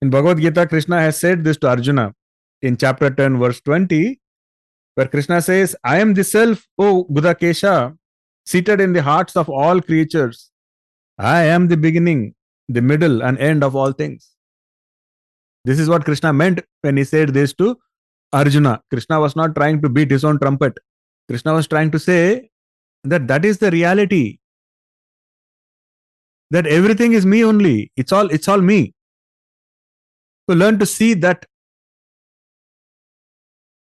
In 0.03 0.11
Bhagavad 0.11 0.39
Gita, 0.41 0.67
Krishna 0.67 1.01
has 1.01 1.19
said 1.19 1.43
this 1.43 1.57
to 1.59 1.69
Arjuna 1.69 2.15
in 2.63 2.77
chapter 2.77 3.11
10, 3.11 3.39
verse 3.39 3.61
20, 3.63 4.21
where 4.95 5.09
Krishna 5.09 5.41
says, 5.41 5.75
I 5.83 5.99
am 5.99 6.13
the 6.15 6.23
self, 6.23 6.67
O 6.79 7.05
Gudakesha, 7.05 7.97
seated 8.45 8.81
in 8.81 8.93
the 8.93 9.03
hearts 9.03 9.37
of 9.37 9.49
all 9.49 9.81
creatures. 9.81 10.51
I 11.19 11.45
am 11.45 11.69
the 11.69 11.77
beginning, 11.77 12.35
the 12.69 12.83
middle, 12.83 13.23
and 13.23 13.39
end 13.39 13.65
of 13.65 13.75
all 13.75 13.93
things. 13.93 14.31
This 15.65 15.79
is 15.79 15.89
what 15.89 16.05
Krishna 16.05 16.33
meant 16.33 16.61
when 16.83 16.97
he 16.97 17.05
said 17.05 17.31
this 17.31 17.55
to 17.55 17.79
Arjuna. 18.33 18.83
Krishna 18.91 19.19
was 19.19 19.35
not 19.35 19.55
trying 19.55 19.81
to 19.83 19.89
beat 19.89 20.11
his 20.11 20.25
own 20.25 20.39
trumpet. 20.39 20.79
Krishna 21.29 21.55
was 21.55 21.67
trying 21.67 21.91
to 21.91 21.99
say 21.99 22.51
that 23.05 23.27
that 23.29 23.45
is 23.45 23.59
the 23.59 23.71
reality. 23.71 24.39
That 26.51 26.67
everything 26.67 27.13
is 27.13 27.27
me 27.27 27.45
only. 27.45 27.93
It's 27.97 28.13
all, 28.13 28.31
it's 28.31 28.49
all 28.49 28.61
me. 28.61 28.95
So 30.49 30.57
learn 30.57 30.79
to 30.79 30.87
see 30.87 31.15
that. 31.15 31.45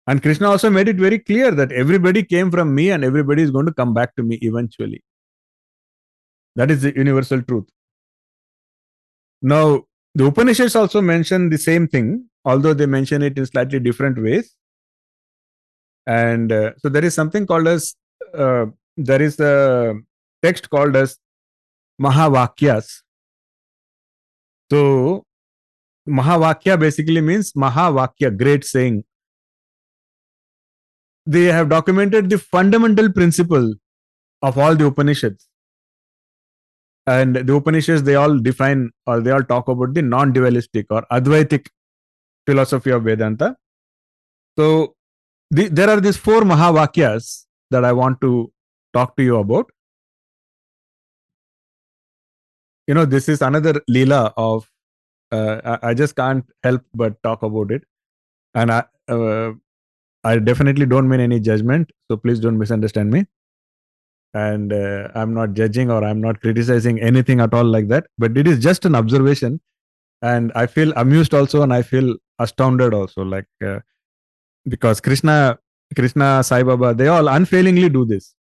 And 0.08 0.22
Krishna 0.22 0.50
also 0.50 0.70
made 0.70 0.88
it 0.88 0.98
very 0.98 1.20
clear 1.20 1.52
that 1.52 1.72
everybody 1.72 2.24
came 2.24 2.52
from 2.52 2.74
me 2.74 2.92
and 2.92 3.04
everybody 3.04 3.42
is 3.42 3.52
going 3.52 3.66
to 3.66 3.74
come 3.74 3.94
back 3.94 4.16
to 4.16 4.24
me 4.24 4.38
eventually. 4.42 5.04
That 6.56 6.72
is 6.72 6.82
the 6.82 6.96
universal 6.96 7.42
truth. 7.42 7.68
Now, 9.42 9.84
the 10.16 10.26
Upanishads 10.26 10.76
also 10.76 11.02
mention 11.02 11.50
the 11.50 11.58
same 11.58 11.88
thing, 11.88 12.30
although 12.46 12.74
they 12.74 12.86
mention 12.86 13.22
it 13.22 13.38
in 13.38 13.46
slightly 13.46 13.80
different 13.80 14.22
ways. 14.22 14.56
And 16.08 16.52
uh, 16.52 16.72
so 16.78 16.90
there 16.90 17.04
is 17.04 17.14
something 17.14 17.46
called 17.46 17.68
as, 17.68 17.96
uh, 18.34 18.68
there 18.96 19.22
is 19.22 19.40
a 19.40 19.96
text 20.42 20.70
called 20.70 20.96
as 20.96 21.18
Mahavakyas. 22.02 23.02
So, 24.70 25.24
Mahavakya 26.08 26.80
basically 26.80 27.22
means 27.22 27.54
Mahavakya, 27.54 28.38
great 28.38 28.64
saying. 28.64 29.04
They 31.26 31.46
have 31.46 31.70
documented 31.70 32.30
the 32.30 32.38
fundamental 32.38 33.12
principle 33.12 33.74
of 34.42 34.58
all 34.58 34.76
the 34.76 34.86
Upanishads. 34.86 35.48
And 37.08 37.36
the 37.36 37.56
Upanishads, 37.56 38.04
they 38.04 38.16
all 38.16 38.40
define 38.40 38.92
or 39.06 39.22
they 39.22 39.32
all 39.32 39.44
talk 39.44 39.68
about 39.68 39.94
the 39.94 40.02
non 40.02 40.34
dualistic 40.34 40.88
or 40.90 41.06
Advaitic 41.12 41.68
philosophy 42.46 42.92
of 42.92 43.04
Vedanta. 43.04 43.56
So, 44.58 44.96
the, 45.52 45.68
there 45.68 45.90
are 45.90 46.00
these 46.00 46.18
four 46.18 46.42
Mahavakyas 46.42 47.46
that 47.72 47.86
I 47.86 47.94
want 47.94 48.22
to 48.22 48.52
talk 48.94 49.16
to 49.18 49.24
you 49.24 49.38
about. 49.38 49.72
You 52.88 52.94
know, 52.94 53.06
this 53.06 53.28
is 53.30 53.42
another 53.42 53.74
Leela 53.90 54.34
of 54.38 54.70
uh, 55.32 55.62
I, 55.66 55.90
I 55.90 55.94
just 55.94 56.16
can't 56.16 56.46
help 56.64 56.82
but 56.94 57.22
talk 57.24 57.44
about 57.44 57.72
it. 57.72 57.84
And 58.54 58.72
I, 58.72 58.84
uh, 59.08 59.52
I 60.24 60.38
definitely 60.40 60.86
don't 60.86 61.08
mean 61.08 61.20
any 61.20 61.40
judgment, 61.40 61.92
so 62.10 62.18
please 62.18 62.40
don't 62.40 62.58
misunderstand 62.58 63.12
me. 63.12 63.26
And 64.34 64.74
uh, 64.74 65.10
I'm 65.16 65.34
not 65.34 65.54
judging 65.54 65.90
or 65.90 66.04
I'm 66.04 66.22
not 66.22 66.42
criticizing 66.42 67.00
anything 67.02 67.40
at 67.40 67.54
all 67.54 67.64
like 67.64 67.88
that, 67.88 68.08
but 68.18 68.38
it 68.38 68.48
is 68.48 68.60
just 68.60 68.86
an 68.86 68.96
observation. 68.96 69.62
And 70.22 70.52
I 70.56 70.66
feel 70.66 70.92
amused 70.96 71.34
also, 71.34 71.62
and 71.62 71.74
I 71.74 71.82
feel 71.82 72.16
astounded 72.40 72.94
also, 72.94 73.24
like 73.24 73.46
uh, 73.66 73.80
because 74.68 75.00
Krishna, 75.00 75.60
Krishna, 75.96 76.44
Sai 76.44 76.64
Baba, 76.64 76.94
they 76.94 77.08
all 77.08 77.28
unfailingly 77.28 77.90
do 77.90 78.06
this. 78.06 78.34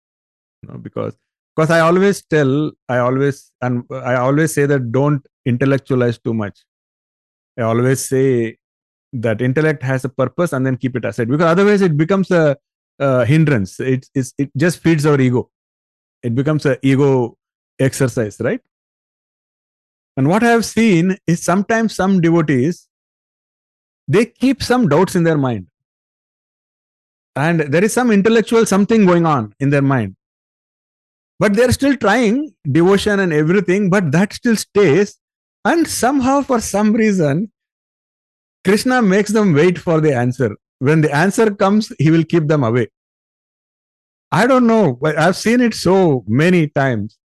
You 0.63 0.71
know, 0.71 0.79
because 0.79 1.17
because 1.55 1.71
I 1.71 1.81
always 1.81 2.23
tell, 2.25 2.73
I 2.89 2.99
always 2.99 3.53
and 3.61 3.85
I 3.91 4.15
always 4.15 4.55
say 4.55 4.67
that 4.67 4.93
don't 4.93 5.25
intellectualize 5.45 6.19
too 6.19 6.35
much. 6.35 6.59
I 7.59 7.63
always 7.63 8.09
say 8.09 8.57
that 9.13 9.43
intellect 9.43 9.83
has 9.83 10.05
a 10.05 10.09
purpose 10.09 10.53
and 10.53 10.65
then 10.65 10.77
keep 10.77 10.97
it 10.97 11.05
aside 11.05 11.29
because 11.29 11.47
otherwise 11.47 11.83
it 11.83 11.97
becomes 11.97 12.31
a, 12.31 12.57
a 12.99 13.27
hindrance. 13.27 13.79
It, 13.79 14.09
it's, 14.15 14.33
it 14.39 14.51
just 14.57 14.83
feeds 14.83 15.05
our 15.05 15.21
ego. 15.21 15.51
It 16.23 16.35
becomes 16.35 16.65
a 16.65 16.79
ego 16.83 17.37
exercise, 17.79 18.41
right? 18.41 18.61
And 20.17 20.29
what 20.29 20.43
I 20.43 20.51
have 20.51 20.65
seen 20.65 21.19
is 21.27 21.43
sometimes 21.43 21.95
some 21.95 22.21
devotees 22.21 22.89
they 24.09 24.27
keep 24.27 24.63
some 24.63 24.89
doubts 24.89 25.15
in 25.15 25.25
their 25.25 25.39
mind. 25.39 25.69
And 27.35 27.61
there 27.61 27.85
is 27.85 27.93
some 27.93 28.11
intellectual 28.11 28.67
something 28.67 29.07
going 29.07 29.27
on 29.27 29.55
in 29.59 29.71
their 29.71 29.83
mind. 29.83 30.17
But 31.39 31.55
they're 31.55 31.73
still 31.73 31.97
trying 31.97 32.55
devotion 32.71 33.21
and 33.21 33.33
everything, 33.33 33.91
but 33.91 34.13
that 34.13 34.33
still 34.33 34.57
stays. 34.57 35.19
And 35.65 35.87
somehow, 35.87 36.43
for 36.43 36.61
some 36.61 36.93
reason, 36.93 37.51
Krishna 38.65 39.03
makes 39.03 39.33
them 39.33 39.53
wait 39.53 39.79
for 39.79 40.01
the 40.01 40.15
answer. 40.15 40.57
When 40.79 41.01
the 41.01 41.15
answer 41.15 41.55
comes, 41.55 41.93
he 41.99 42.11
will 42.11 42.25
keep 42.25 42.49
them 42.49 42.65
away. 42.65 42.89
I 44.31 44.47
don't 44.47 44.67
know, 44.67 44.99
but 45.01 45.19
I've 45.19 45.37
seen 45.37 45.61
it 45.61 45.75
so 45.75 46.25
many 46.27 46.69
times. 46.69 47.19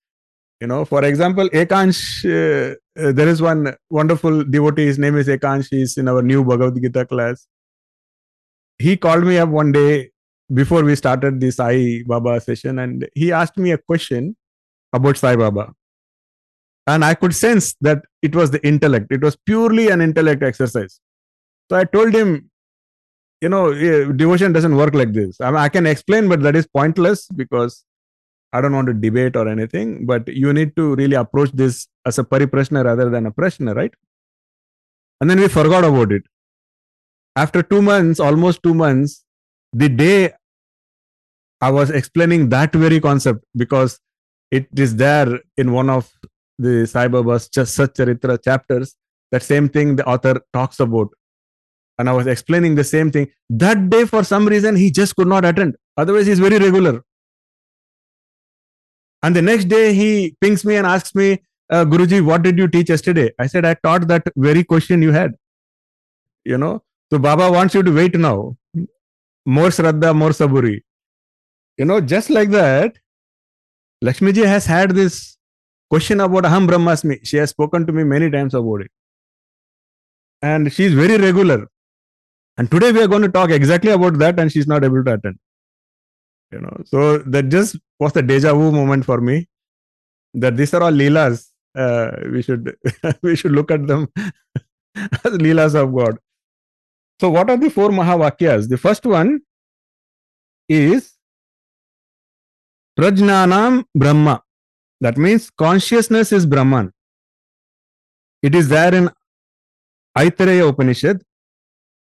You 0.61 0.67
know, 0.67 0.85
for 0.85 1.05
example, 1.05 1.49
Ekansh, 1.51 2.01
uh, 2.25 2.75
uh, 3.01 3.13
there 3.13 3.29
is 3.29 3.43
one 3.43 3.75
wonderful 3.91 4.43
devotee, 4.45 4.87
his 4.87 4.99
name 4.99 5.17
is 5.17 5.29
Ekansh, 5.29 5.69
he's 5.71 5.97
in 5.99 6.09
our 6.09 6.23
new 6.23 6.43
Bhagavad 6.43 6.83
Gita 6.83 7.05
class. 7.05 7.47
He 8.79 8.97
called 8.97 9.25
me 9.25 9.39
up 9.39 9.51
one 9.51 9.73
day 9.73 10.11
before 10.53 10.85
we 10.85 10.95
started 10.95 11.41
the 11.41 11.51
Sai 11.51 12.03
Baba 12.07 12.41
session 12.41 12.79
and 12.79 13.09
he 13.15 13.33
asked 13.33 13.57
me 13.57 13.73
a 13.73 13.79
question 13.79 14.37
about 14.93 15.17
Sai 15.17 15.37
Baba. 15.37 15.73
And 16.87 17.05
I 17.05 17.15
could 17.15 17.35
sense 17.35 17.75
that 17.81 18.05
it 18.23 18.35
was 18.35 18.51
the 18.51 18.65
intellect, 18.67 19.07
it 19.11 19.23
was 19.23 19.37
purely 19.37 19.89
an 19.89 20.01
intellect 20.01 20.43
exercise. 20.43 21.01
So 21.69 21.77
I 21.77 21.85
told 21.85 22.15
him, 22.15 22.51
you 23.41 23.49
know, 23.49 23.73
eh, 23.73 24.13
devotion 24.15 24.53
doesn't 24.53 24.77
work 24.77 24.95
like 24.95 25.13
this. 25.13 25.41
I, 25.41 25.51
mean, 25.51 25.61
I 25.61 25.69
can 25.69 25.87
explain, 25.87 26.29
but 26.29 26.41
that 26.43 26.57
is 26.57 26.67
pointless 26.67 27.27
because 27.29 27.85
I 28.53 28.61
don't 28.61 28.75
want 28.75 28.87
to 28.87 28.95
debate 28.95 29.37
or 29.37 29.49
anything. 29.49 30.07
But 30.07 30.29
you 30.29 30.53
need 30.53 30.77
to 30.77 30.95
really 30.95 31.17
approach 31.17 31.51
this 31.53 31.89
as 32.07 32.19
a 32.19 32.25
pariprashna 32.25 32.85
rather 32.85 33.11
than 33.11 33.27
a 33.27 33.33
prashna, 33.33 33.75
right? 33.75 33.93
And 35.21 35.29
then 35.29 35.41
we 35.41 35.49
forgot 35.49 35.85
about 35.85 36.13
it. 36.13 36.23
After 37.35 37.63
two 37.63 37.83
months, 37.83 38.21
almost 38.21 38.63
two 38.63 38.75
months, 38.75 39.26
the 39.83 39.89
day 39.89 40.33
I 41.61 41.71
was 41.71 41.91
explaining 41.91 42.49
that 42.51 42.73
very 42.73 43.01
concept 43.01 43.45
because 43.57 43.99
it 44.51 44.67
is 44.77 44.97
there 44.97 45.41
in 45.57 45.73
one 45.73 45.91
of 45.91 46.11
the 46.59 46.91
Baba's 46.93 47.49
Satcharitra 47.49 48.43
chapters. 48.43 48.97
That 49.33 49.43
same 49.43 49.69
thing 49.69 49.97
the 49.97 50.07
author 50.07 50.41
talks 50.53 50.81
about 50.81 51.09
and 51.99 52.09
I 52.09 52.13
was 52.13 52.27
explaining 52.27 52.75
the 52.75 52.85
same 52.85 53.11
thing. 53.11 53.31
That 53.49 53.91
day, 53.91 54.05
for 54.05 54.23
some 54.23 54.47
reason, 54.47 54.77
he 54.77 54.91
just 54.91 55.17
could 55.17 55.29
not 55.29 55.45
attend. 55.45 55.77
Otherwise, 55.97 56.27
he's 56.27 56.39
very 56.39 56.59
regular. 56.59 57.03
And 59.23 59.35
the 59.35 59.43
next 59.43 59.65
day, 59.65 59.95
he 59.95 60.37
pings 60.41 60.65
me 60.65 60.77
and 60.77 60.87
asks 60.87 61.15
me, 61.15 61.43
uh, 61.71 61.85
Guruji, 61.85 62.25
what 62.25 62.43
did 62.43 62.59
you 62.59 62.69
teach 62.69 62.91
yesterday? 62.91 63.31
I 63.39 63.47
said, 63.47 63.65
I 63.65 63.75
taught 63.75 64.07
that 64.09 64.29
very 64.37 64.63
question 64.63 65.03
you 65.03 65.13
had. 65.13 65.35
You 66.45 66.59
know, 66.59 66.85
so 67.11 67.19
Baba 67.19 67.51
wants 67.51 67.75
you 67.75 67.83
to 67.83 67.91
wait 67.91 68.15
now. 68.15 68.57
More 69.47 69.69
Shraddha, 69.69 70.15
more 70.15 70.31
Saburi. 70.31 70.81
You 71.79 71.85
know, 71.85 72.01
just 72.01 72.31
like 72.31 72.51
that, 72.51 72.97
Lakshmiji 74.05 74.45
has 74.45 74.67
had 74.67 74.91
this 74.91 75.39
question 75.89 76.21
about 76.21 76.45
Aham 76.45 76.69
Brahmasmi. 76.69 77.25
She 77.25 77.37
has 77.37 77.51
spoken 77.51 77.87
to 77.87 77.93
me 77.93 78.05
many 78.05 78.31
times 78.31 78.55
about 78.55 78.83
it. 78.83 78.91
And 80.43 80.73
she 80.73 80.85
is 80.85 80.95
very 80.95 81.17
regular. 81.17 81.69
And 82.59 82.71
today 82.71 82.91
we 82.93 83.03
are 83.03 83.09
going 83.09 83.23
to 83.23 83.29
talk 83.29 83.51
exactly 83.51 83.93
about 83.93 84.19
that, 84.19 84.41
and 84.41 84.51
she's 84.51 84.67
not 84.67 84.85
able 84.85 85.05
to 85.05 85.15
attend. 85.15 85.39
You 86.53 86.61
know, 86.61 86.83
so 86.85 87.19
that 87.19 87.49
just 87.49 87.77
was 88.01 88.13
the 88.13 88.23
deja 88.23 88.55
vu 88.55 88.73
moment 88.73 89.05
for 89.05 89.21
me. 89.21 89.49
That 90.35 90.57
these 90.57 90.73
are 90.75 90.83
all 90.83 90.93
leelas. 90.93 91.51
Uh, 91.75 92.11
we 92.33 92.43
should 92.43 92.75
we 93.23 93.37
should 93.37 93.53
look 93.53 93.71
at 93.71 93.87
them 93.87 94.09
as 94.97 95.33
leelas 95.47 95.75
of 95.75 95.95
God. 95.95 96.19
So, 97.21 97.31
what 97.31 97.51
are 97.51 97.57
the 97.57 97.71
four 97.71 97.91
Mahavakyas? 97.91 98.69
The 98.69 98.77
first 98.77 99.07
one 99.07 99.41
is 100.69 101.15
Prajnanam 102.99 103.85
Brahma. 103.95 104.43
That 105.01 105.17
means 105.17 105.51
consciousness 105.51 106.33
is 106.33 106.47
Brahman. 106.47 106.93
It 108.43 108.55
is 108.55 108.69
there 108.69 108.95
in 108.95 109.11
Aitareya 110.17 110.69
Upanishad 110.69 111.23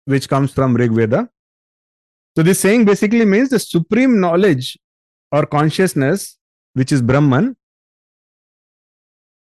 which 0.05 0.29
comes 0.29 0.53
from 0.53 0.75
Rig 0.75 0.91
Veda. 0.91 1.29
So 2.35 2.43
this 2.43 2.59
saying 2.59 2.85
basically 2.85 3.25
means 3.25 3.49
the 3.49 3.59
supreme 3.59 4.19
knowledge 4.21 4.77
or 5.31 5.45
consciousness, 5.45 6.37
which 6.73 6.91
is 6.91 7.01
Brahman, 7.01 7.57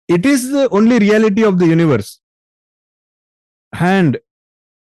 it 0.07 0.25
is 0.25 0.51
the 0.51 0.69
only 0.71 0.99
reality 0.99 1.43
of 1.43 1.59
the 1.59 1.67
universe. 1.67 2.21
And 3.73 4.19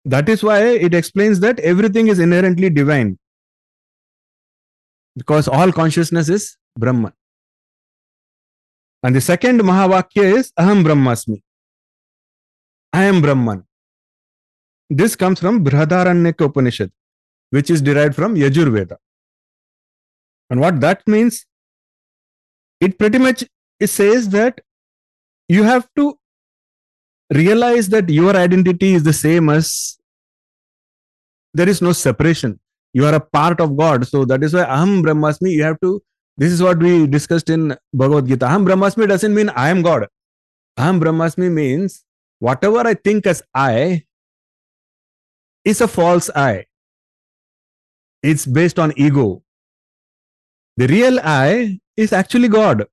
that 0.05 0.29
is 0.29 0.43
why 0.43 0.61
it 0.63 0.93
explains 0.93 1.39
that 1.41 1.59
everything 1.59 2.07
is 2.07 2.19
inherently 2.19 2.69
divine. 2.69 3.17
Because 5.15 5.47
all 5.47 5.71
consciousness 5.71 6.29
is 6.29 6.57
Brahman. 6.77 7.13
And 9.03 9.15
the 9.15 9.21
second 9.21 9.61
Mahavakya 9.61 10.37
is 10.37 10.51
Aham 10.59 10.83
Brahmasmi. 10.83 11.41
I 12.93 13.03
am 13.03 13.21
Brahman. 13.21 13.63
This 14.89 15.15
comes 15.15 15.39
from 15.39 15.63
Brihadaranyaka 15.63 16.45
Upanishad, 16.45 16.91
which 17.51 17.69
is 17.69 17.81
derived 17.81 18.15
from 18.15 18.35
Yajurveda. 18.35 18.97
And 20.49 20.59
what 20.59 20.81
that 20.81 21.07
means, 21.07 21.45
it 22.79 22.99
pretty 22.99 23.17
much 23.17 23.43
it 23.79 23.87
says 23.87 24.29
that 24.29 24.61
you 25.47 25.63
have 25.63 25.87
to 25.95 26.17
realize 27.31 27.89
that 27.89 28.09
your 28.09 28.35
identity 28.35 28.93
is 28.93 29.03
the 29.03 29.13
same 29.13 29.49
as 29.49 29.97
there 31.53 31.69
is 31.69 31.81
no 31.81 31.91
separation. 31.91 32.59
You 32.93 33.05
are 33.05 33.15
a 33.15 33.19
part 33.19 33.61
of 33.61 33.77
God. 33.77 34.07
So 34.07 34.25
that 34.25 34.43
is 34.43 34.53
why 34.53 34.63
Aham 34.63 35.03
Brahmasmi, 35.03 35.51
you 35.51 35.63
have 35.63 35.79
to, 35.81 36.01
this 36.37 36.51
is 36.51 36.61
what 36.61 36.79
we 36.79 37.07
discussed 37.07 37.49
in 37.49 37.75
Bhagavad 37.93 38.27
Gita. 38.27 38.45
Aham 38.45 38.65
Brahmasmi 38.65 39.07
doesn't 39.07 39.33
mean 39.33 39.49
I 39.49 39.69
am 39.69 39.81
God. 39.81 40.07
Aham 40.77 41.01
Brahmasmi 41.01 41.51
means 41.51 42.03
whatever 42.39 42.79
I 42.79 42.93
think 42.93 43.25
as 43.27 43.43
I, 43.53 44.03
is 45.63 45.81
a 45.81 45.87
false 45.87 46.29
I. 46.35 46.65
It's 48.23 48.45
based 48.45 48.79
on 48.79 48.93
ego. 48.95 49.43
The 50.77 50.87
real 50.87 51.19
I 51.23 51.79
is 51.95 52.13
actually 52.13 52.47
God. 52.47 52.85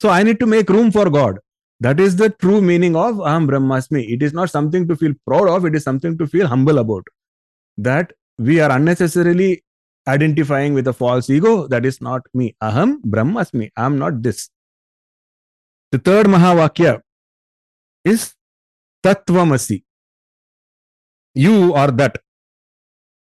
So 0.00 0.08
I 0.08 0.22
need 0.22 0.40
to 0.40 0.46
make 0.46 0.68
room 0.70 0.90
for 0.90 1.10
God. 1.10 1.38
That 1.80 2.00
is 2.00 2.16
the 2.16 2.30
true 2.30 2.60
meaning 2.60 2.96
of 2.96 3.16
Aham 3.16 3.48
Brahmasmi. 3.48 4.10
It 4.12 4.22
is 4.22 4.32
not 4.32 4.50
something 4.50 4.88
to 4.88 4.96
feel 4.96 5.14
proud 5.26 5.48
of, 5.48 5.64
it 5.64 5.74
is 5.76 5.84
something 5.84 6.18
to 6.18 6.26
feel 6.26 6.46
humble 6.46 6.78
about. 6.78 7.04
That 7.76 8.12
we 8.38 8.60
are 8.60 8.70
unnecessarily 8.70 9.64
identifying 10.06 10.74
with 10.74 10.88
a 10.88 10.92
false 10.92 11.30
ego. 11.30 11.68
That 11.68 11.86
is 11.86 12.00
not 12.00 12.22
me. 12.34 12.56
Aham 12.62 13.00
Brahmasmi. 13.02 13.70
I 13.76 13.84
am 13.84 13.98
not 13.98 14.22
this. 14.22 14.50
The 15.92 15.98
third 15.98 16.26
Mahavakya 16.26 17.00
is 18.04 18.34
Tattvamasi 19.04 19.82
you 21.34 21.74
are 21.74 21.90
that. 21.92 22.18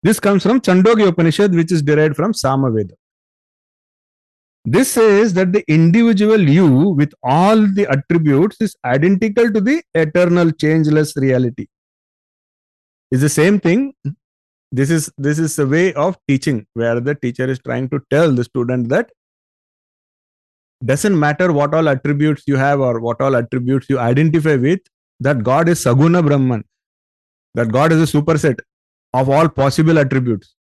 This 0.02 0.18
comes 0.18 0.42
from 0.42 0.60
Chandogya 0.60 1.08
Upanishad, 1.08 1.54
which 1.54 1.70
is 1.70 1.82
derived 1.82 2.16
from 2.16 2.32
Samaveda. 2.32 2.94
This 4.64 4.92
says 4.92 5.32
that 5.34 5.52
the 5.52 5.64
individual 5.72 6.40
you 6.40 6.90
with 6.90 7.12
all 7.22 7.56
the 7.56 7.86
attributes 7.90 8.56
is 8.60 8.76
identical 8.84 9.50
to 9.50 9.60
the 9.60 9.82
eternal 9.94 10.50
changeless 10.50 11.16
reality. 11.16 11.66
Is 13.10 13.22
the 13.22 13.28
same 13.28 13.58
thing. 13.58 13.94
This 14.70 14.90
is 14.90 15.10
this 15.18 15.38
is 15.38 15.58
a 15.58 15.66
way 15.66 15.92
of 15.94 16.16
teaching 16.28 16.66
where 16.74 17.00
the 17.00 17.14
teacher 17.14 17.46
is 17.46 17.58
trying 17.58 17.88
to 17.88 18.00
tell 18.10 18.30
the 18.30 18.44
student 18.44 18.88
that 18.90 19.10
doesn't 20.84 21.18
matter 21.18 21.52
what 21.52 21.74
all 21.74 21.88
attributes 21.88 22.44
you 22.46 22.56
have 22.56 22.80
or 22.80 23.00
what 23.00 23.20
all 23.20 23.34
attributes 23.34 23.88
you 23.90 23.98
identify 23.98 24.56
with, 24.56 24.80
that 25.18 25.42
God 25.42 25.68
is 25.68 25.84
Saguna 25.84 26.24
Brahman 26.24 26.64
that 27.54 27.72
God 27.72 27.92
is 27.92 28.00
a 28.02 28.18
superset 28.18 28.58
of 29.12 29.28
all 29.28 29.48
possible 29.48 29.98
attributes. 29.98 30.54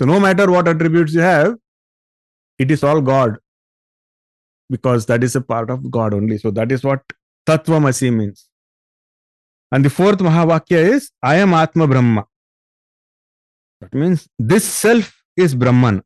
So, 0.00 0.06
no 0.06 0.18
matter 0.18 0.50
what 0.50 0.68
attributes 0.68 1.12
you 1.12 1.20
have, 1.20 1.56
it 2.58 2.70
is 2.70 2.82
all 2.82 3.00
God 3.00 3.38
because 4.70 5.06
that 5.06 5.22
is 5.22 5.36
a 5.36 5.40
part 5.40 5.70
of 5.70 5.90
God 5.90 6.14
only. 6.14 6.38
So, 6.38 6.50
that 6.52 6.72
is 6.72 6.82
what 6.84 7.02
Tattvamasi 7.46 8.14
means. 8.14 8.48
And 9.70 9.84
the 9.84 9.90
fourth 9.90 10.18
Mahavakya 10.18 10.78
is 10.96 11.10
Ayam 11.24 11.52
Atma 11.52 11.86
Brahma. 11.86 12.26
That 13.80 13.94
means 13.94 14.28
this 14.38 14.64
self 14.64 15.22
is 15.36 15.54
Brahman. 15.54 16.02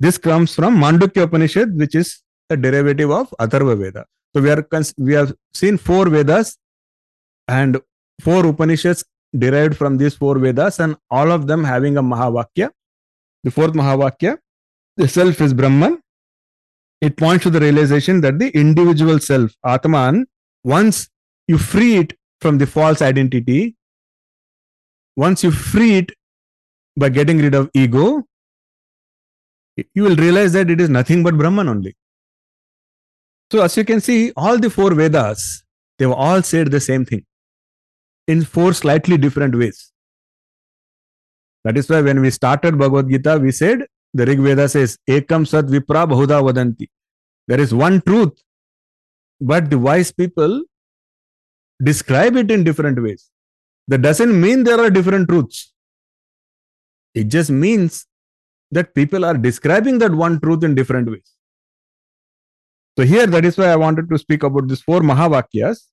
This 0.00 0.16
comes 0.16 0.54
from 0.54 0.76
Mandukya 0.76 1.24
Upanishad, 1.24 1.76
which 1.76 1.94
is 1.94 2.22
a 2.50 2.56
derivative 2.56 3.10
of 3.10 3.34
Atharva 3.40 3.76
Veda. 3.76 4.06
So 4.34 4.42
we 4.42 4.50
are 4.50 4.64
we 4.96 5.14
have 5.14 5.34
seen 5.54 5.76
four 5.76 6.08
Vedas 6.08 6.56
and 7.48 7.80
four 8.20 8.46
Upanishads 8.46 9.04
derived 9.36 9.76
from 9.76 9.98
these 9.98 10.14
four 10.14 10.38
Vedas 10.38 10.78
and 10.78 10.96
all 11.10 11.32
of 11.32 11.46
them 11.46 11.64
having 11.64 11.96
a 11.96 12.02
Mahavakya. 12.02 12.70
The 13.44 13.50
fourth 13.50 13.72
Mahavakya, 13.72 14.38
the 14.98 15.08
self 15.08 15.40
is 15.40 15.54
Brahman. 15.54 16.00
It 17.00 17.16
points 17.16 17.44
to 17.44 17.50
the 17.50 17.60
realization 17.60 18.20
that 18.22 18.38
the 18.40 18.48
individual 18.50 19.20
self, 19.20 19.52
Atman, 19.64 20.26
once 20.64 21.08
you 21.46 21.56
free 21.56 21.96
it 21.98 22.14
from 22.40 22.58
the 22.58 22.66
false 22.66 23.00
identity, 23.00 23.76
once 25.16 25.44
you 25.44 25.52
free 25.52 25.98
it 25.98 26.12
by 26.96 27.08
getting 27.08 27.38
rid 27.38 27.54
of 27.54 27.70
ego, 27.74 28.24
you 29.94 30.02
will 30.02 30.16
realize 30.16 30.52
that 30.54 30.68
it 30.68 30.80
is 30.80 30.90
nothing 30.90 31.22
but 31.22 31.38
Brahman 31.38 31.68
only. 31.68 31.96
So, 33.52 33.62
as 33.62 33.76
you 33.76 33.84
can 33.84 34.00
see, 34.00 34.32
all 34.36 34.58
the 34.58 34.68
four 34.68 34.92
Vedas, 34.92 35.62
they've 35.98 36.10
all 36.10 36.42
said 36.42 36.72
the 36.72 36.80
same 36.80 37.04
thing 37.04 37.24
in 38.26 38.44
four 38.44 38.72
slightly 38.72 39.16
different 39.16 39.54
ways. 39.54 39.92
That 41.64 41.78
is 41.78 41.88
why 41.88 42.02
when 42.02 42.20
we 42.20 42.30
started 42.30 42.76
Bhagavad 42.76 43.08
Gita, 43.08 43.38
we 43.38 43.52
said 43.52 43.86
the 44.14 44.26
Rig 44.26 44.40
Veda 44.40 44.68
says, 44.68 44.98
Ekam 45.08 45.46
Sat 45.46 45.66
Vipra 45.66 46.06
Bahuda 46.08 46.42
Vadanti. 46.42 46.88
There 47.46 47.60
is 47.60 47.74
one 47.74 48.00
truth, 48.02 48.42
but 49.40 49.70
the 49.70 49.78
wise 49.78 50.12
people 50.12 50.64
describe 51.82 52.36
it 52.36 52.50
in 52.50 52.64
different 52.64 53.02
ways. 53.02 53.30
That 53.86 54.02
doesn't 54.02 54.38
mean 54.38 54.64
there 54.64 54.80
are 54.80 54.90
different 54.90 55.28
truths. 55.28 55.72
It 57.14 57.24
just 57.28 57.50
means 57.50 58.06
that 58.70 58.94
people 58.94 59.24
are 59.24 59.34
describing 59.34 59.98
that 59.98 60.12
one 60.12 60.40
truth 60.40 60.62
in 60.62 60.74
different 60.74 61.10
ways. 61.10 61.32
So, 62.98 63.04
here 63.04 63.26
that 63.26 63.44
is 63.44 63.56
why 63.56 63.66
I 63.66 63.76
wanted 63.76 64.10
to 64.10 64.18
speak 64.18 64.42
about 64.42 64.68
these 64.68 64.82
four 64.82 65.00
Mahavakyas, 65.00 65.84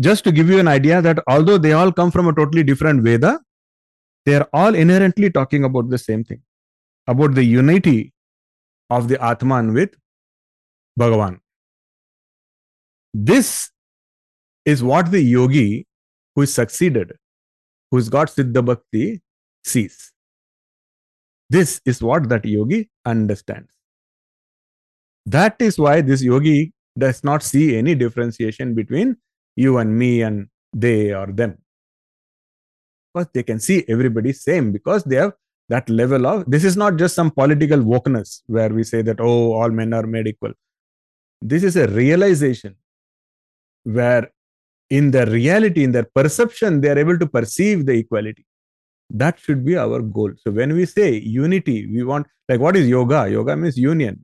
just 0.00 0.24
to 0.24 0.32
give 0.32 0.48
you 0.48 0.58
an 0.58 0.66
idea 0.66 1.02
that 1.02 1.18
although 1.28 1.58
they 1.58 1.72
all 1.72 1.92
come 1.92 2.10
from 2.10 2.26
a 2.26 2.34
totally 2.34 2.64
different 2.64 3.02
Veda, 3.02 3.38
they 4.24 4.34
are 4.34 4.48
all 4.52 4.74
inherently 4.74 5.30
talking 5.30 5.64
about 5.64 5.90
the 5.90 5.98
same 5.98 6.24
thing 6.24 6.42
about 7.06 7.34
the 7.34 7.44
unity 7.44 8.12
of 8.90 9.08
the 9.08 9.22
Atman 9.22 9.72
with 9.74 9.94
Bhagavan. 10.98 11.38
This 13.14 13.70
is 14.64 14.82
what 14.82 15.10
the 15.10 15.20
yogi 15.20 15.86
who 16.34 16.42
is 16.42 16.54
succeeded, 16.54 17.12
who's 17.90 18.08
got 18.08 18.28
Siddha 18.28 18.64
Bhakti, 18.64 19.20
sees. 19.64 20.12
This 21.50 21.80
is 21.84 22.02
what 22.02 22.28
that 22.28 22.44
yogi 22.44 22.90
understands. 23.04 23.70
That 25.26 25.56
is 25.60 25.78
why 25.78 26.00
this 26.00 26.22
yogi 26.22 26.72
does 26.98 27.22
not 27.22 27.42
see 27.42 27.76
any 27.76 27.94
differentiation 27.94 28.74
between 28.74 29.16
you 29.56 29.78
and 29.78 29.96
me 29.96 30.22
and 30.22 30.48
they 30.72 31.12
or 31.12 31.26
them. 31.26 31.58
Because 33.12 33.28
they 33.34 33.42
can 33.42 33.60
see 33.60 33.84
everybody 33.88 34.32
same 34.32 34.72
because 34.72 35.04
they 35.04 35.16
have 35.16 35.34
that 35.68 35.88
level 35.88 36.26
of 36.26 36.44
this 36.50 36.64
is 36.64 36.76
not 36.76 36.96
just 36.96 37.14
some 37.14 37.30
political 37.30 37.78
wokeness 37.78 38.42
where 38.46 38.68
we 38.68 38.84
say 38.84 39.02
that 39.02 39.20
oh 39.20 39.52
all 39.52 39.70
men 39.70 39.92
are 39.94 40.06
made 40.06 40.26
equal. 40.26 40.52
This 41.40 41.62
is 41.62 41.76
a 41.76 41.86
realization 41.88 42.76
where 43.84 44.30
in 44.90 45.10
their 45.10 45.26
reality, 45.26 45.84
in 45.84 45.92
their 45.92 46.06
perception, 46.14 46.80
they 46.80 46.90
are 46.90 46.98
able 46.98 47.18
to 47.18 47.26
perceive 47.26 47.86
the 47.86 47.94
equality. 47.94 48.44
That 49.08 49.38
should 49.38 49.64
be 49.64 49.76
our 49.76 50.00
goal. 50.00 50.32
So 50.36 50.50
when 50.50 50.74
we 50.74 50.86
say 50.86 51.14
unity, 51.14 51.86
we 51.86 52.02
want 52.02 52.26
like 52.48 52.60
what 52.60 52.76
is 52.76 52.88
yoga? 52.88 53.28
Yoga 53.30 53.56
means 53.56 53.78
union, 53.78 54.20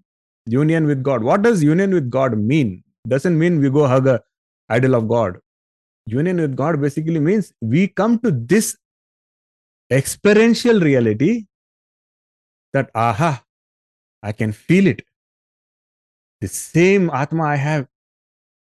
union 0.47 0.87
with 0.87 1.03
God. 1.03 1.23
What 1.23 1.43
does 1.43 1.63
union 1.63 1.95
with 1.95 2.11
God 2.11 2.39
mean? 2.39 2.83
Doesn't 3.07 3.39
mean 3.39 3.61
we 3.61 3.71
go 3.71 3.87
hug 3.87 4.07
a 4.07 4.21
idol 4.69 4.95
of 4.95 5.09
God. 5.09 5.39
Union 6.07 6.37
with 6.39 6.57
God 6.57 6.81
basically 6.81 7.21
means 7.21 7.53
we 7.61 7.89
come 7.89 8.19
to 8.21 8.31
this 8.31 8.77
experiential 9.91 10.81
reality 10.81 11.47
that 12.73 12.91
aha, 12.95 13.43
I 14.23 14.33
can 14.33 14.53
feel 14.53 14.87
it. 14.87 15.03
The 16.41 16.49
same 16.49 17.11
Atma 17.11 17.45
I 17.45 17.57
have, 17.57 17.87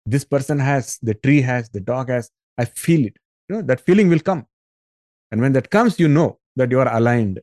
this 0.07 0.25
person 0.25 0.59
has, 0.59 0.99
the 1.03 1.15
tree 1.15 1.43
has, 1.43 1.69
the 1.71 1.81
dog 1.81 2.09
has, 2.09 2.31
I 2.57 2.65
feel 2.65 3.07
it. 3.07 3.17
You 3.49 3.57
know, 3.57 3.63
that 3.63 3.81
feeling 3.81 4.09
will 4.09 4.21
come. 4.21 4.47
And 5.31 5.41
when 5.41 5.53
that 5.53 5.71
comes, 5.71 5.99
you 5.99 6.09
know 6.09 6.39
that 6.57 6.71
you 6.71 6.81
are 6.81 6.95
aligned 6.95 7.41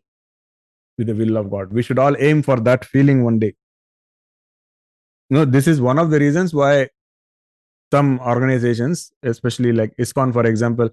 with 0.98 1.08
the 1.08 1.16
will 1.16 1.38
of 1.38 1.50
God. 1.50 1.72
We 1.72 1.84
should 1.84 2.00
all 2.00 2.16
aim 2.18 2.42
for 2.42 2.60
that 2.62 2.86
feeling 2.86 3.24
one 3.24 3.40
day. 3.40 3.56
You 5.30 5.38
know, 5.38 5.46
this 5.46 5.68
is 5.68 5.82
one 5.82 6.00
of 6.00 6.10
the 6.10 6.20
reasons 6.20 6.54
why 6.54 6.90
some 7.92 8.20
organizations, 8.20 9.12
especially 9.24 9.72
like 9.72 9.96
ISKCON, 9.98 10.34
for 10.34 10.46
example, 10.46 10.90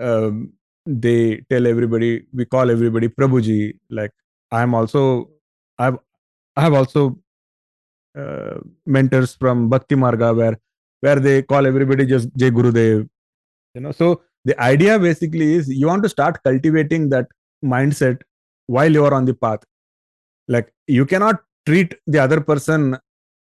um, 0.00 0.52
they 0.86 1.42
tell 1.50 1.66
everybody, 1.66 2.26
we 2.32 2.44
call 2.44 2.70
everybody 2.70 3.08
Prabhuji. 3.08 3.78
Like 3.90 4.12
I'm 4.50 4.74
also, 4.74 5.30
I've, 5.78 5.98
I 6.56 6.62
have 6.62 6.74
also 6.74 7.18
uh, 8.16 8.58
mentors 8.86 9.34
from 9.34 9.68
Bhakti 9.68 9.94
Marga 9.94 10.36
where 10.36 10.58
where 11.00 11.16
they 11.16 11.42
call 11.42 11.66
everybody 11.66 12.06
just 12.06 12.34
Jay 12.36 12.50
Gurudev. 12.50 13.08
You 13.74 13.80
know, 13.80 13.92
so 13.92 14.22
the 14.44 14.58
idea 14.60 14.98
basically 14.98 15.54
is 15.54 15.68
you 15.68 15.86
want 15.86 16.02
to 16.02 16.08
start 16.08 16.42
cultivating 16.42 17.08
that 17.10 17.26
mindset 17.64 18.22
while 18.66 18.90
you 18.90 19.04
are 19.04 19.12
on 19.12 19.24
the 19.24 19.34
path. 19.34 19.60
Like 20.48 20.72
you 20.86 21.04
cannot 21.06 21.42
treat 21.66 21.94
the 22.06 22.18
other 22.18 22.40
person 22.40 22.96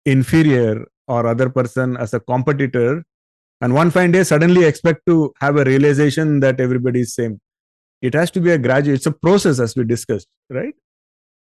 inferior 0.06 0.86
or 1.08 1.28
other 1.28 1.50
person 1.50 1.98
as 1.98 2.14
a 2.14 2.20
competitor 2.20 3.04
and 3.62 3.74
one 3.74 3.92
fine 3.92 4.12
day 4.12 4.24
suddenly 4.24 4.66
expect 4.66 5.06
to 5.06 5.34
have 5.40 5.58
a 5.58 5.64
realization 5.64 6.40
that 6.40 6.60
everybody 6.60 7.02
is 7.02 7.14
same. 7.14 7.40
It 8.02 8.16
has 8.16 8.32
to 8.32 8.42
be 8.42 8.52
a 8.52 8.58
gradual 8.58 8.96
it's 8.96 9.06
a 9.06 9.12
process 9.12 9.60
as 9.60 9.76
we 9.76 9.84
discussed 9.84 10.28
right? 10.50 10.74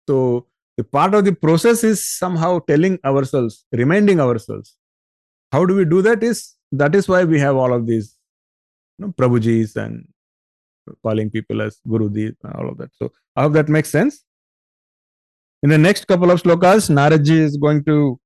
So 0.07 0.47
the 0.77 0.83
part 0.83 1.13
of 1.13 1.25
the 1.25 1.33
process 1.33 1.83
is 1.83 2.05
somehow 2.05 2.59
telling 2.59 2.99
ourselves 3.05 3.65
reminding 3.71 4.19
ourselves 4.19 4.75
how 5.51 5.65
do 5.65 5.75
we 5.75 5.85
do 5.85 6.01
that 6.01 6.23
is 6.23 6.55
that 6.71 6.93
is 6.95 7.07
why 7.07 7.23
we 7.23 7.39
have 7.39 7.55
all 7.55 7.73
of 7.73 7.87
these 7.87 8.15
you 8.97 9.05
know 9.05 9.13
prabhujis 9.13 9.75
and 9.75 10.07
calling 11.03 11.29
people 11.29 11.61
as 11.61 11.79
gurudis 11.87 12.35
and 12.43 12.53
all 12.55 12.69
of 12.69 12.77
that. 12.77 12.89
So 12.95 13.11
i 13.35 13.43
hope 13.43 13.53
that 13.53 13.69
makes 13.69 13.89
sense. 13.89 14.23
In 15.61 15.69
the 15.69 15.77
next 15.77 16.07
couple 16.07 16.31
of 16.31 16.41
slokas 16.41 16.89
naraji 16.89 17.37
is 17.47 17.57
going 17.57 17.83
to 17.85 18.19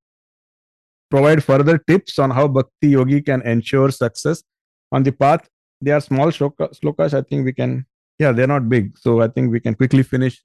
provide 1.13 1.43
further 1.43 1.77
tips 1.77 2.17
on 2.17 2.31
how 2.31 2.47
Bhakti 2.47 2.89
Yogi 2.89 3.21
can 3.21 3.41
ensure 3.43 3.91
success 3.91 4.43
on 4.91 5.03
the 5.03 5.11
path. 5.11 5.47
They 5.79 5.91
are 5.91 6.01
small 6.01 6.31
slokas. 6.31 7.13
I 7.13 7.21
think 7.21 7.45
we 7.45 7.53
can, 7.53 7.85
yeah, 8.17 8.31
they're 8.31 8.47
not 8.47 8.67
big. 8.67 8.97
So 8.97 9.21
I 9.21 9.27
think 9.27 9.51
we 9.51 9.59
can 9.59 9.75
quickly 9.75 10.01
finish 10.01 10.41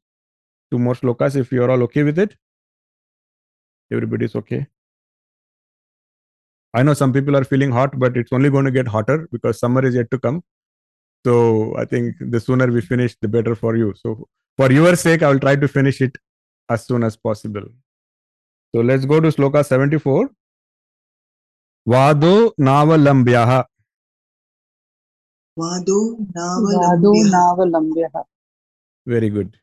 two 0.71 0.79
more 0.79 0.95
slokas 0.95 1.37
if 1.37 1.51
you're 1.53 1.71
all 1.71 1.83
okay 1.85 2.03
with 2.03 2.19
it. 2.19 2.37
Everybody's 3.91 4.37
okay. 4.37 4.67
I 6.75 6.83
know 6.83 6.93
some 6.93 7.15
people 7.15 7.35
are 7.35 7.45
feeling 7.45 7.71
hot, 7.71 7.99
but 7.99 8.19
it's 8.19 8.33
only 8.33 8.51
going 8.51 8.67
to 8.67 8.71
get 8.71 8.87
hotter 8.87 9.27
because 9.33 9.59
summer 9.59 9.83
is 9.87 9.95
yet 9.95 10.11
to 10.11 10.19
come. 10.19 10.43
So 11.25 11.75
I 11.79 11.87
think 11.87 12.17
the 12.21 12.41
sooner 12.41 12.67
we 12.67 12.83
finish, 12.83 13.17
the 13.23 13.29
better 13.29 13.55
for 13.55 13.75
you. 13.75 13.95
So 13.97 14.29
for 14.59 14.71
your 14.71 14.97
sake, 14.97 15.23
I 15.23 15.31
will 15.33 15.41
try 15.41 15.57
to 15.57 15.67
finish 15.67 16.03
it 16.03 16.19
as 16.69 16.85
soon 16.85 17.05
as 17.05 17.17
possible. 17.17 17.63
So 18.75 18.83
let's 18.83 19.07
go 19.07 19.19
to 19.19 19.29
sloka 19.29 19.65
74. 19.65 20.31
वादो 21.92 22.36
नावलंब्यः 22.68 23.52
वादो 25.62 25.98
वादो 26.20 27.12
नावलम्ब्यः 27.32 28.14
नावलम्ब्यः 28.16 28.24
very 29.14 29.30
good 29.30 29.58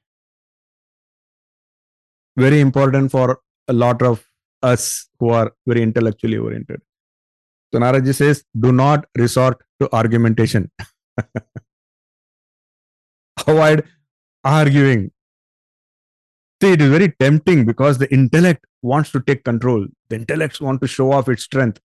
very 2.37 2.61
important 2.61 3.11
for 3.11 3.41
a 3.69 3.73
lot 3.73 4.03
of 4.03 4.23
us 4.63 5.09
who 5.19 5.31
are 5.31 5.53
very 5.67 5.83
intellectually 5.83 6.37
oriented 6.37 6.83
so 7.73 7.81
naraji 7.85 8.15
says 8.21 8.45
do 8.67 8.73
not 8.73 9.07
resort 9.23 9.63
to 9.81 9.89
argumentation 10.01 10.71
avoid 13.47 13.85
arguing 14.45 15.11
see 16.63 16.73
it 16.73 16.83
is 16.83 16.91
very 16.91 17.09
tempting 17.25 17.65
because 17.65 17.97
the 17.99 18.13
intellect 18.13 18.67
wants 18.83 19.11
to 19.11 19.21
take 19.21 19.43
control 19.45 19.87
the 20.11 20.17
intellects 20.17 20.61
want 20.61 20.81
to 20.83 20.89
show 20.97 21.13
off 21.19 21.29
its 21.29 21.45
strength 21.45 21.81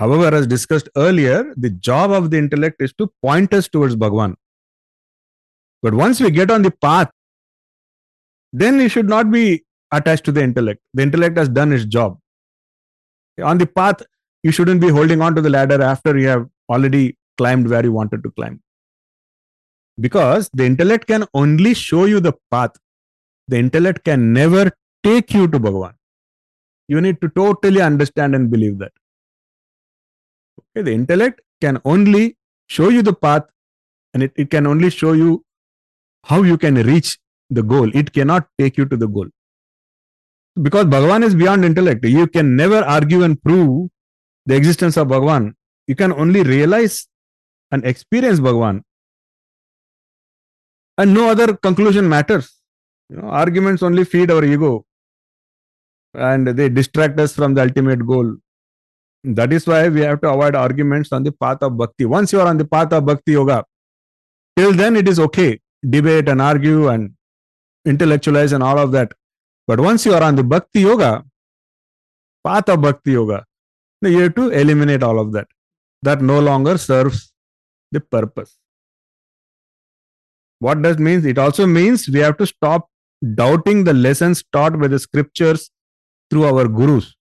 However, 0.00 0.34
as 0.34 0.46
discussed 0.46 0.88
earlier, 0.96 1.54
the 1.58 1.68
job 1.68 2.10
of 2.10 2.30
the 2.30 2.38
intellect 2.38 2.80
is 2.80 2.92
to 2.94 3.12
point 3.22 3.52
us 3.52 3.68
towards 3.68 3.96
Bhagwan. 3.96 4.34
But 5.82 5.92
once 5.92 6.20
we 6.20 6.30
get 6.30 6.50
on 6.50 6.62
the 6.62 6.70
path, 6.70 7.10
then 8.50 8.78
we 8.78 8.88
should 8.88 9.08
not 9.08 9.30
be 9.30 9.62
attached 9.92 10.24
to 10.24 10.32
the 10.32 10.42
intellect. 10.42 10.80
The 10.94 11.02
intellect 11.02 11.36
has 11.36 11.50
done 11.50 11.74
its 11.74 11.84
job. 11.84 12.18
On 13.42 13.58
the 13.58 13.66
path, 13.66 14.02
you 14.42 14.52
shouldn't 14.52 14.80
be 14.80 14.88
holding 14.88 15.20
on 15.20 15.34
to 15.34 15.42
the 15.42 15.50
ladder 15.50 15.82
after 15.82 16.16
you 16.16 16.28
have 16.28 16.46
already 16.70 17.18
climbed 17.36 17.68
where 17.68 17.84
you 17.84 17.92
wanted 17.92 18.22
to 18.22 18.30
climb. 18.30 18.62
Because 20.00 20.48
the 20.54 20.64
intellect 20.64 21.08
can 21.08 21.26
only 21.34 21.74
show 21.74 22.06
you 22.06 22.20
the 22.20 22.32
path. 22.50 22.70
The 23.48 23.58
intellect 23.58 24.04
can 24.04 24.32
never 24.32 24.70
take 25.04 25.34
you 25.34 25.46
to 25.48 25.58
Bhagwan. 25.58 25.92
You 26.88 27.02
need 27.02 27.20
to 27.20 27.28
totally 27.28 27.82
understand 27.82 28.34
and 28.34 28.50
believe 28.50 28.78
that. 28.78 28.92
Okay, 30.76 30.82
the 30.84 30.92
intellect 30.92 31.40
can 31.60 31.80
only 31.84 32.36
show 32.68 32.88
you 32.88 33.02
the 33.02 33.12
path 33.12 33.44
and 34.14 34.22
it, 34.22 34.32
it 34.36 34.50
can 34.50 34.66
only 34.66 34.90
show 34.90 35.12
you 35.12 35.44
how 36.24 36.42
you 36.42 36.56
can 36.58 36.74
reach 36.74 37.18
the 37.50 37.62
goal. 37.62 37.90
It 37.94 38.12
cannot 38.12 38.48
take 38.58 38.76
you 38.76 38.84
to 38.86 38.96
the 38.96 39.08
goal. 39.08 39.28
because 40.62 40.84
Bhagavan 40.86 41.22
is 41.24 41.34
beyond 41.34 41.64
intellect. 41.64 42.04
You 42.04 42.26
can 42.26 42.56
never 42.56 42.78
argue 42.84 43.22
and 43.22 43.42
prove 43.42 43.90
the 44.46 44.54
existence 44.56 44.96
of 44.96 45.08
Bhagavan. 45.08 45.54
You 45.86 45.94
can 45.96 46.12
only 46.12 46.42
realize 46.42 47.08
and 47.70 47.84
experience 47.84 48.40
Bhagavan. 48.40 48.82
And 50.98 51.14
no 51.14 51.30
other 51.30 51.56
conclusion 51.56 52.08
matters. 52.08 52.56
You 53.08 53.16
know, 53.16 53.28
arguments 53.28 53.82
only 53.82 54.04
feed 54.04 54.30
our 54.30 54.44
ego 54.44 54.84
and 56.14 56.48
they 56.48 56.68
distract 56.68 57.18
us 57.18 57.34
from 57.34 57.54
the 57.54 57.62
ultimate 57.62 58.06
goal. 58.06 58.36
That 59.22 59.52
is 59.52 59.66
why 59.66 59.88
we 59.88 60.00
have 60.00 60.20
to 60.22 60.30
avoid 60.30 60.54
arguments 60.54 61.12
on 61.12 61.22
the 61.22 61.32
path 61.32 61.62
of 61.62 61.76
bhakti. 61.76 62.06
Once 62.06 62.32
you 62.32 62.40
are 62.40 62.48
on 62.48 62.56
the 62.56 62.64
path 62.64 62.92
of 62.92 63.04
bhakti 63.04 63.32
yoga, 63.32 63.64
till 64.56 64.72
then 64.72 64.96
it 64.96 65.08
is 65.08 65.18
okay. 65.20 65.60
Debate 65.88 66.28
and 66.28 66.40
argue 66.40 66.88
and 66.88 67.12
intellectualize 67.84 68.52
and 68.52 68.62
all 68.62 68.78
of 68.78 68.92
that. 68.92 69.12
But 69.66 69.80
once 69.80 70.06
you 70.06 70.14
are 70.14 70.22
on 70.22 70.36
the 70.36 70.44
bhakti 70.44 70.80
yoga, 70.80 71.24
path 72.44 72.68
of 72.68 72.80
bhakti 72.80 73.12
yoga, 73.12 73.44
you 74.02 74.20
have 74.20 74.34
to 74.34 74.48
eliminate 74.50 75.02
all 75.02 75.18
of 75.18 75.32
that. 75.32 75.48
That 76.02 76.22
no 76.22 76.40
longer 76.40 76.78
serves 76.78 77.32
the 77.92 78.00
purpose. 78.00 78.56
What 80.60 80.80
does 80.82 80.98
means? 80.98 81.24
It 81.24 81.38
also 81.38 81.66
means 81.66 82.08
we 82.08 82.20
have 82.20 82.36
to 82.38 82.46
stop 82.46 82.88
doubting 83.34 83.84
the 83.84 83.92
lessons 83.92 84.42
taught 84.52 84.78
by 84.78 84.88
the 84.88 84.98
scriptures 84.98 85.70
through 86.30 86.44
our 86.44 86.68
gurus. 86.68 87.14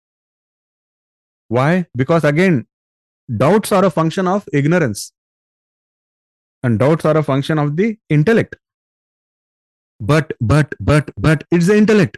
Why? 1.49 1.88
Because 1.95 2.23
again, 2.23 2.65
doubts 3.38 3.71
are 3.71 3.83
a 3.83 3.89
function 3.89 4.27
of 4.27 4.47
ignorance, 4.53 5.12
and 6.63 6.79
doubts 6.79 7.05
are 7.05 7.17
a 7.17 7.23
function 7.23 7.59
of 7.59 7.75
the 7.75 7.97
intellect. 8.09 8.55
But, 9.99 10.31
but, 10.39 10.73
but, 10.79 11.12
but, 11.17 11.43
it's 11.51 11.67
the 11.67 11.75
intellect. 11.75 12.17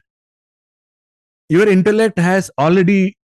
Your 1.50 1.68
intellect 1.68 2.20
has 2.20 2.52
already 2.60 3.18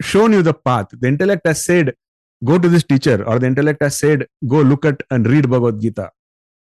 shown 0.00 0.32
you 0.32 0.42
the 0.42 0.54
path. 0.54 0.86
The 0.92 1.08
intellect 1.08 1.46
has 1.46 1.64
said, 1.64 1.94
go 2.44 2.58
to 2.58 2.68
this 2.68 2.84
teacher, 2.84 3.26
or 3.26 3.38
the 3.38 3.46
intellect 3.46 3.82
has 3.82 3.98
said, 3.98 4.26
go 4.46 4.62
look 4.62 4.84
at 4.84 5.02
and 5.10 5.26
read 5.26 5.50
Bhagavad 5.50 5.80
Gita, 5.80 6.10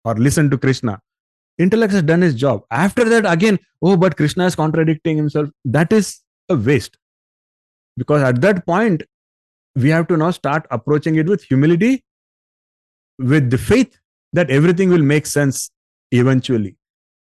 or 0.03 0.15
listen 0.15 0.49
to 0.49 0.57
Krishna. 0.57 0.99
Intellect 1.59 1.93
has 1.93 2.03
done 2.03 2.21
his 2.21 2.35
job. 2.35 2.63
After 2.71 3.05
that, 3.05 3.31
again, 3.31 3.59
oh, 3.81 3.95
but 3.95 4.17
Krishna 4.17 4.45
is 4.47 4.55
contradicting 4.55 5.15
himself. 5.17 5.49
That 5.63 5.93
is 5.93 6.21
a 6.49 6.55
waste. 6.55 6.97
Because 7.97 8.23
at 8.23 8.41
that 8.41 8.65
point, 8.65 9.03
we 9.75 9.89
have 9.89 10.07
to 10.07 10.17
now 10.17 10.31
start 10.31 10.65
approaching 10.71 11.15
it 11.15 11.27
with 11.27 11.43
humility, 11.43 12.03
with 13.17 13.49
the 13.49 13.57
faith 13.57 13.97
that 14.33 14.49
everything 14.49 14.89
will 14.89 15.01
make 15.01 15.25
sense 15.25 15.71
eventually, 16.11 16.75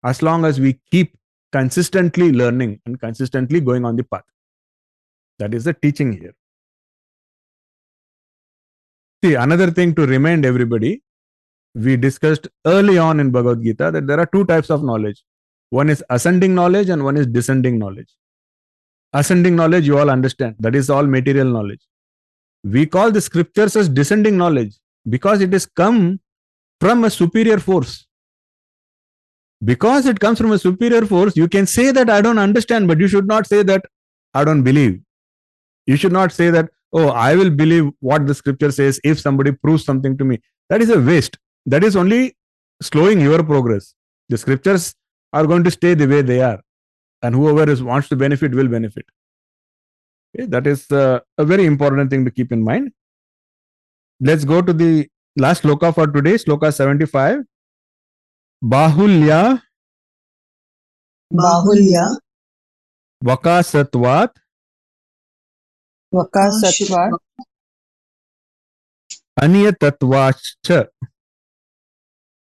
as 0.04 0.22
long 0.22 0.44
as 0.44 0.60
we 0.60 0.78
keep 0.90 1.16
consistently 1.52 2.32
learning 2.32 2.80
and 2.86 2.98
consistently 3.00 3.60
going 3.60 3.84
on 3.84 3.96
the 3.96 4.04
path. 4.04 4.24
That 5.38 5.54
is 5.54 5.64
the 5.64 5.74
teaching 5.74 6.12
here. 6.12 6.34
See, 9.24 9.34
another 9.34 9.70
thing 9.70 9.94
to 9.94 10.06
remind 10.06 10.44
everybody 10.44 11.02
we 11.74 11.96
discussed 11.96 12.48
early 12.66 12.98
on 12.98 13.20
in 13.20 13.30
Bhagavad 13.30 13.62
Gita 13.62 13.90
that 13.90 14.06
there 14.06 14.20
are 14.20 14.26
two 14.26 14.44
types 14.44 14.70
of 14.70 14.84
knowledge 14.84 15.24
one 15.70 15.90
is 15.90 16.04
ascending 16.08 16.54
knowledge 16.54 16.88
and 16.88 17.02
one 17.02 17.16
is 17.16 17.26
descending 17.26 17.78
knowledge. 17.78 18.14
Ascending 19.14 19.54
knowledge, 19.56 19.86
you 19.86 19.98
all 19.98 20.10
understand, 20.10 20.56
that 20.58 20.74
is 20.74 20.90
all 20.90 21.06
material 21.06 21.46
knowledge. 21.46 21.80
We 22.64 22.86
call 22.86 23.12
the 23.12 23.20
scriptures 23.20 23.76
as 23.76 23.88
descending 23.88 24.36
knowledge 24.36 24.74
because 25.08 25.40
it 25.40 25.52
has 25.52 25.66
come 25.66 26.20
from 26.80 27.04
a 27.04 27.10
superior 27.10 27.58
force. 27.58 28.06
Because 29.64 30.06
it 30.06 30.18
comes 30.18 30.38
from 30.38 30.52
a 30.52 30.58
superior 30.58 31.06
force, 31.06 31.36
you 31.36 31.48
can 31.48 31.66
say 31.66 31.90
that 31.92 32.10
I 32.10 32.20
don't 32.20 32.38
understand, 32.38 32.88
but 32.88 32.98
you 32.98 33.08
should 33.08 33.26
not 33.26 33.46
say 33.46 33.62
that 33.62 33.84
I 34.34 34.44
don't 34.44 34.62
believe. 34.62 35.00
You 35.86 35.96
should 35.96 36.12
not 36.12 36.32
say 36.32 36.50
that, 36.50 36.70
oh, 36.92 37.08
I 37.08 37.36
will 37.36 37.50
believe 37.50 37.90
what 38.00 38.26
the 38.26 38.34
scripture 38.34 38.72
says 38.72 39.00
if 39.04 39.20
somebody 39.20 39.52
proves 39.52 39.84
something 39.84 40.18
to 40.18 40.24
me. 40.24 40.40
That 40.70 40.82
is 40.82 40.90
a 40.90 41.00
waste. 41.00 41.38
That 41.66 41.84
is 41.84 41.96
only 41.96 42.36
slowing 42.82 43.20
your 43.20 43.42
progress. 43.42 43.94
The 44.28 44.38
scriptures 44.38 44.94
are 45.32 45.46
going 45.46 45.64
to 45.64 45.70
stay 45.70 45.94
the 45.94 46.06
way 46.06 46.22
they 46.22 46.40
are, 46.40 46.60
and 47.22 47.34
whoever 47.34 47.70
is, 47.70 47.82
wants 47.82 48.08
to 48.08 48.16
benefit 48.16 48.52
will 48.54 48.68
benefit. 48.68 49.06
Okay, 50.36 50.46
that 50.46 50.66
is 50.66 50.90
uh, 50.90 51.20
a 51.38 51.44
very 51.44 51.64
important 51.64 52.10
thing 52.10 52.24
to 52.24 52.30
keep 52.30 52.52
in 52.52 52.62
mind. 52.62 52.92
Let's 54.20 54.44
go 54.44 54.62
to 54.62 54.72
the 54.72 55.08
last 55.36 55.62
sloka 55.62 55.94
for 55.94 56.06
today, 56.06 56.34
sloka 56.34 56.72
75. 56.72 57.40
Bahulya 58.62 59.60
Bahulya, 61.32 62.16
vakasatvat 63.22 64.30
Vakasatva, 66.14 67.10
anyatatvacha. 69.42 70.78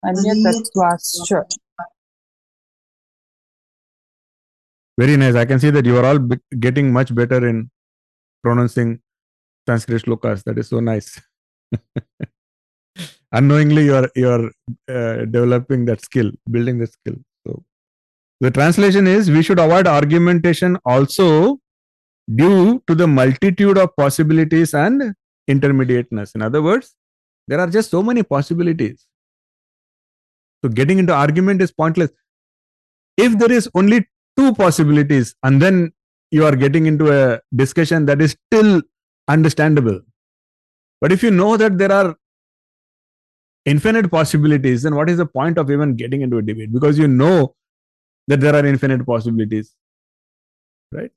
Anyatattvascha. 0.03 1.39
Very 4.97 5.17
nice. 5.17 5.35
I 5.35 5.45
can 5.45 5.59
see 5.59 5.69
that 5.71 5.85
you 5.85 5.97
are 5.97 6.05
all 6.05 6.19
getting 6.59 6.91
much 6.91 7.13
better 7.13 7.45
in 7.47 7.69
pronouncing 8.43 9.01
Sanskrit 9.67 10.03
slokas. 10.03 10.43
That 10.43 10.57
is 10.57 10.69
so 10.69 10.79
nice. 10.79 11.21
Unknowingly, 13.31 13.85
you 13.85 13.95
are 13.95 14.09
you 14.15 14.29
are 14.29 14.45
uh, 14.89 15.25
developing 15.25 15.85
that 15.85 16.01
skill, 16.01 16.31
building 16.49 16.77
the 16.77 16.87
skill. 16.87 17.15
So, 17.45 17.63
the 18.39 18.51
translation 18.51 19.07
is: 19.07 19.29
we 19.29 19.43
should 19.43 19.59
avoid 19.59 19.87
argumentation 19.87 20.77
also 20.85 21.59
due 22.33 22.81
to 22.87 22.95
the 22.95 23.07
multitude 23.07 23.77
of 23.77 23.95
possibilities 23.97 24.73
and 24.73 25.13
intermediateness. 25.49 26.35
In 26.35 26.41
other 26.41 26.61
words, 26.61 26.95
there 27.49 27.59
are 27.59 27.67
just 27.67 27.91
so 27.91 28.01
many 28.01 28.23
possibilities. 28.23 29.05
So, 30.63 30.69
getting 30.69 30.99
into 30.99 31.13
argument 31.13 31.61
is 31.61 31.73
pointless. 31.73 32.11
If 33.17 33.37
there 33.37 33.51
is 33.51 33.69
only 33.75 34.07
two 34.37 34.53
possibilities 34.53 35.35
and 35.43 35.61
then 35.61 35.91
you 36.31 36.45
are 36.45 36.55
getting 36.55 36.85
into 36.85 37.11
a 37.11 37.39
discussion 37.55 38.05
that 38.05 38.21
is 38.21 38.35
still 38.51 38.81
understandable. 39.27 39.99
But 41.01 41.11
if 41.11 41.23
you 41.23 41.31
know 41.31 41.57
that 41.57 41.77
there 41.77 41.91
are 41.91 42.15
infinite 43.65 44.11
possibilities 44.11 44.83
then 44.83 44.95
what 44.95 45.09
is 45.09 45.17
the 45.17 45.25
point 45.25 45.57
of 45.57 45.71
even 45.71 45.95
getting 45.95 46.21
into 46.21 46.37
a 46.37 46.41
debate? 46.41 46.73
Because 46.73 46.97
you 46.97 47.07
know 47.07 47.55
that 48.27 48.39
there 48.39 48.55
are 48.55 48.65
infinite 48.65 49.05
possibilities 49.05 49.73
right? 50.91 51.11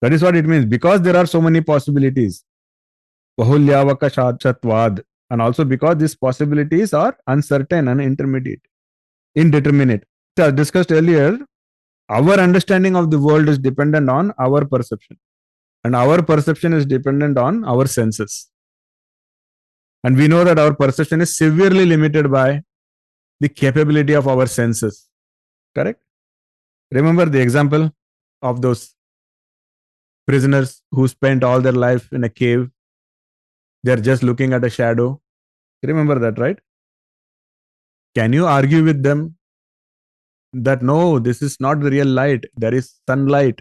That 0.00 0.12
is 0.12 0.22
what 0.22 0.36
it 0.36 0.46
means. 0.46 0.64
Because 0.64 1.02
there 1.02 1.16
are 1.16 1.26
so 1.26 1.40
many 1.40 1.60
possibilities 1.60 2.44
and 3.40 5.42
also 5.42 5.64
because 5.64 5.96
these 5.96 6.16
possibilities 6.16 6.92
are 6.92 7.16
uncertain 7.26 7.88
and 7.88 8.00
intermediate 8.00 8.62
indeterminate 9.36 10.04
Uh, 10.38 10.50
discussed 10.52 10.92
earlier, 10.92 11.36
our 12.08 12.34
understanding 12.38 12.94
of 12.94 13.10
the 13.10 13.18
world 13.18 13.48
is 13.48 13.58
dependent 13.58 14.08
on 14.08 14.32
our 14.38 14.64
perception, 14.64 15.18
and 15.84 15.96
our 15.96 16.22
perception 16.22 16.72
is 16.72 16.86
dependent 16.86 17.36
on 17.36 17.64
our 17.64 17.86
senses. 17.86 18.48
And 20.04 20.16
we 20.16 20.28
know 20.28 20.44
that 20.44 20.58
our 20.58 20.74
perception 20.74 21.20
is 21.20 21.36
severely 21.36 21.86
limited 21.86 22.30
by 22.30 22.62
the 23.40 23.48
capability 23.48 24.12
of 24.12 24.28
our 24.28 24.46
senses. 24.46 25.08
Correct? 25.74 26.00
Remember 26.92 27.24
the 27.24 27.40
example 27.40 27.90
of 28.42 28.62
those 28.62 28.94
prisoners 30.28 30.82
who 30.92 31.08
spent 31.08 31.42
all 31.42 31.60
their 31.60 31.72
life 31.72 32.12
in 32.12 32.22
a 32.22 32.28
cave. 32.28 32.70
They're 33.82 33.96
just 33.96 34.22
looking 34.22 34.52
at 34.52 34.64
a 34.64 34.70
shadow. 34.70 35.20
Remember 35.82 36.18
that, 36.20 36.38
right? 36.38 36.58
Can 38.14 38.32
you 38.32 38.46
argue 38.46 38.84
with 38.84 39.02
them 39.02 39.37
that 40.52 40.82
no, 40.82 41.18
this 41.18 41.42
is 41.42 41.58
not 41.60 41.80
the 41.80 41.90
real 41.90 42.06
light, 42.06 42.44
there 42.56 42.74
is 42.74 42.94
sunlight. 43.08 43.60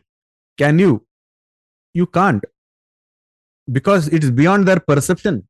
Can 0.57 0.79
you? 0.79 1.05
You 1.93 2.05
can't. 2.07 2.43
Because 3.71 4.07
it 4.07 4.23
is 4.23 4.31
beyond 4.31 4.67
their 4.67 4.79
perception. 4.79 5.47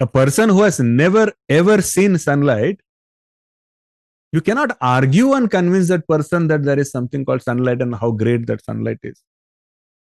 A 0.00 0.06
person 0.06 0.48
who 0.48 0.62
has 0.62 0.78
never 0.78 1.32
ever 1.48 1.82
seen 1.82 2.18
sunlight, 2.18 2.80
you 4.32 4.40
cannot 4.40 4.76
argue 4.80 5.32
and 5.32 5.50
convince 5.50 5.88
that 5.88 6.06
person 6.06 6.46
that 6.48 6.62
there 6.62 6.78
is 6.78 6.90
something 6.90 7.24
called 7.24 7.42
sunlight 7.42 7.80
and 7.80 7.94
how 7.94 8.10
great 8.10 8.46
that 8.46 8.64
sunlight 8.64 8.98
is. 9.02 9.22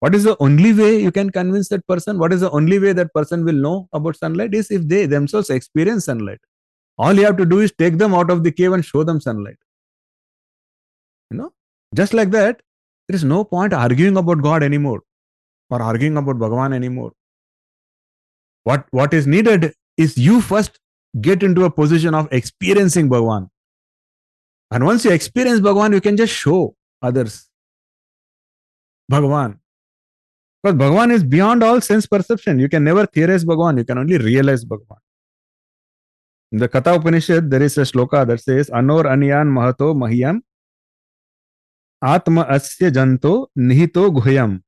What 0.01 0.15
is 0.15 0.25
the 0.25 0.37
only 0.41 0.73
way 0.73 1.01
you 1.01 1.11
can 1.11 1.31
convince 1.31 1.69
that 1.69 1.87
person? 1.87 2.19
What 2.19 2.33
is 2.33 2.41
the 2.41 2.51
only 2.51 2.79
way 2.79 2.93
that 2.93 3.15
person 3.15 3.45
will 3.45 3.55
know 3.55 3.89
about 3.93 4.17
sunlight? 4.17 4.53
Is 4.53 4.71
if 4.71 4.87
they 4.87 5.07
themselves 5.07 5.49
experience 5.49 6.05
sunlight. 6.07 6.41
All 6.99 7.15
you 7.15 7.25
have 7.25 7.37
to 7.39 7.47
do 7.47 7.61
is 7.61 7.73
take 7.73 7.99
them 7.99 8.15
out 8.15 8.31
of 8.31 8.45
the 8.45 8.53
cave 8.53 8.73
and 8.73 8.85
show 8.85 9.03
them 9.03 9.21
sunlight. 9.21 9.57
You 11.31 11.39
know, 11.39 11.53
just 11.95 12.13
like 12.13 12.31
that, 12.31 12.61
there 13.09 13.17
is 13.17 13.25
no 13.25 13.45
point 13.45 13.73
arguing 13.73 14.17
about 14.17 14.43
God 14.43 14.63
anymore 14.63 15.03
or 15.71 15.83
arguing 15.83 16.17
about 16.17 16.37
Bhagavan 16.37 16.75
anymore. 16.75 17.13
What, 18.65 18.87
what 18.91 19.13
is 19.15 19.27
needed 19.27 19.75
is 19.97 20.17
you 20.17 20.41
first 20.41 20.79
get 21.21 21.43
into 21.43 21.65
a 21.65 21.71
position 21.71 22.15
of 22.15 22.29
experiencing 22.33 23.09
Bhagavan. 23.09 23.49
And 24.71 24.85
once 24.85 25.05
you 25.05 25.11
experience 25.11 25.61
Bhagavan, 25.61 25.93
you 25.93 26.01
can 26.01 26.17
just 26.17 26.33
show 26.33 26.77
others 27.01 27.49
Bhagavan. 29.11 29.59
Because 30.63 30.79
Bhagavan 30.79 31.13
is 31.13 31.25
beyond 31.25 31.63
all 31.63 31.81
sense 31.81 32.07
perception. 32.07 32.59
You 32.59 32.69
can 32.69 32.85
never 32.85 33.07
theorize 33.07 33.45
Bhagavan, 33.45 33.79
you 33.79 33.85
can 33.85 33.99
only 33.99 34.19
realize 34.19 34.65
Bhagavan. 34.65 34.99
In 36.53 36.59
the 36.59 36.69
Katha 36.69 36.97
Upanishad, 36.97 37.51
there 37.51 37.63
is 37.63 37.79
a 37.79 37.81
shloka 37.81 38.27
that 38.27 38.41
says, 38.41 38.69
Anor 38.69 39.05
Anyan 39.05 39.49
Mahato 39.49 39.95
Mahiyam 39.97 40.43
Atma 42.03 42.45
Asya 42.45 42.91
Janto 42.91 43.47
Nihito 43.59 44.15
Guhyam. 44.15 44.63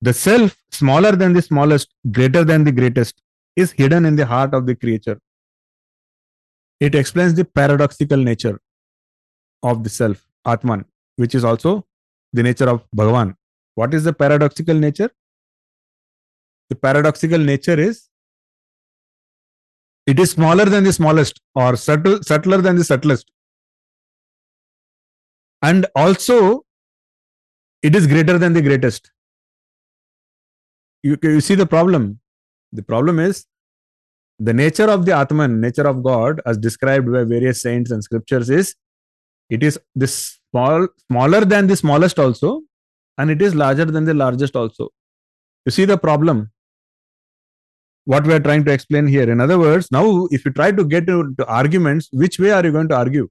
The 0.00 0.14
self, 0.14 0.56
smaller 0.70 1.12
than 1.12 1.34
the 1.34 1.42
smallest, 1.42 1.94
greater 2.10 2.42
than 2.42 2.64
the 2.64 2.72
greatest, 2.72 3.20
is 3.54 3.72
hidden 3.72 4.06
in 4.06 4.16
the 4.16 4.24
heart 4.24 4.54
of 4.54 4.64
the 4.64 4.74
creature. 4.74 5.20
It 6.80 6.94
explains 6.94 7.34
the 7.34 7.44
paradoxical 7.44 8.16
nature 8.16 8.58
of 9.62 9.84
the 9.84 9.90
self, 9.90 10.26
Atman, 10.46 10.86
which 11.16 11.34
is 11.34 11.44
also 11.44 11.86
the 12.32 12.42
nature 12.42 12.70
of 12.70 12.82
Bhagavan. 12.96 13.34
What 13.74 13.92
is 13.92 14.04
the 14.04 14.14
paradoxical 14.14 14.74
nature? 14.74 15.10
The 16.70 16.76
paradoxical 16.76 17.38
nature 17.38 17.78
is 17.78 18.09
it 20.10 20.18
is 20.22 20.30
smaller 20.30 20.64
than 20.74 20.84
the 20.84 20.92
smallest 20.92 21.40
or 21.54 21.76
subtle, 21.76 22.22
subtler 22.22 22.60
than 22.66 22.76
the 22.76 22.84
subtlest. 22.84 23.30
And 25.62 25.86
also, 25.94 26.64
it 27.82 27.94
is 27.94 28.06
greater 28.06 28.36
than 28.38 28.52
the 28.52 28.62
greatest. 28.62 29.10
You, 31.02 31.16
you 31.22 31.40
see 31.40 31.54
the 31.54 31.66
problem. 31.66 32.20
The 32.72 32.82
problem 32.82 33.18
is 33.18 33.46
the 34.38 34.54
nature 34.54 34.90
of 34.90 35.04
the 35.06 35.14
Atman, 35.16 35.60
nature 35.60 35.86
of 35.86 36.02
God, 36.02 36.40
as 36.46 36.58
described 36.58 37.12
by 37.12 37.24
various 37.24 37.60
saints 37.60 37.90
and 37.90 38.02
scriptures, 38.02 38.50
is 38.50 38.74
it 39.48 39.62
is 39.62 39.78
this 39.94 40.40
small, 40.50 40.88
smaller 41.08 41.44
than 41.44 41.66
the 41.66 41.76
smallest 41.76 42.18
also, 42.18 42.62
and 43.18 43.30
it 43.30 43.42
is 43.42 43.54
larger 43.54 43.84
than 43.84 44.04
the 44.04 44.14
largest 44.14 44.56
also. 44.56 44.88
You 45.66 45.72
see 45.72 45.84
the 45.84 45.98
problem? 45.98 46.50
What 48.10 48.26
we 48.26 48.34
are 48.34 48.40
trying 48.40 48.64
to 48.64 48.72
explain 48.72 49.06
here. 49.06 49.30
In 49.30 49.40
other 49.40 49.56
words, 49.56 49.88
now 49.92 50.26
if 50.32 50.44
you 50.44 50.50
try 50.50 50.72
to 50.72 50.84
get 50.84 51.08
into 51.08 51.46
arguments, 51.46 52.08
which 52.12 52.40
way 52.40 52.50
are 52.50 52.64
you 52.64 52.72
going 52.72 52.88
to 52.88 52.96
argue? 52.96 53.28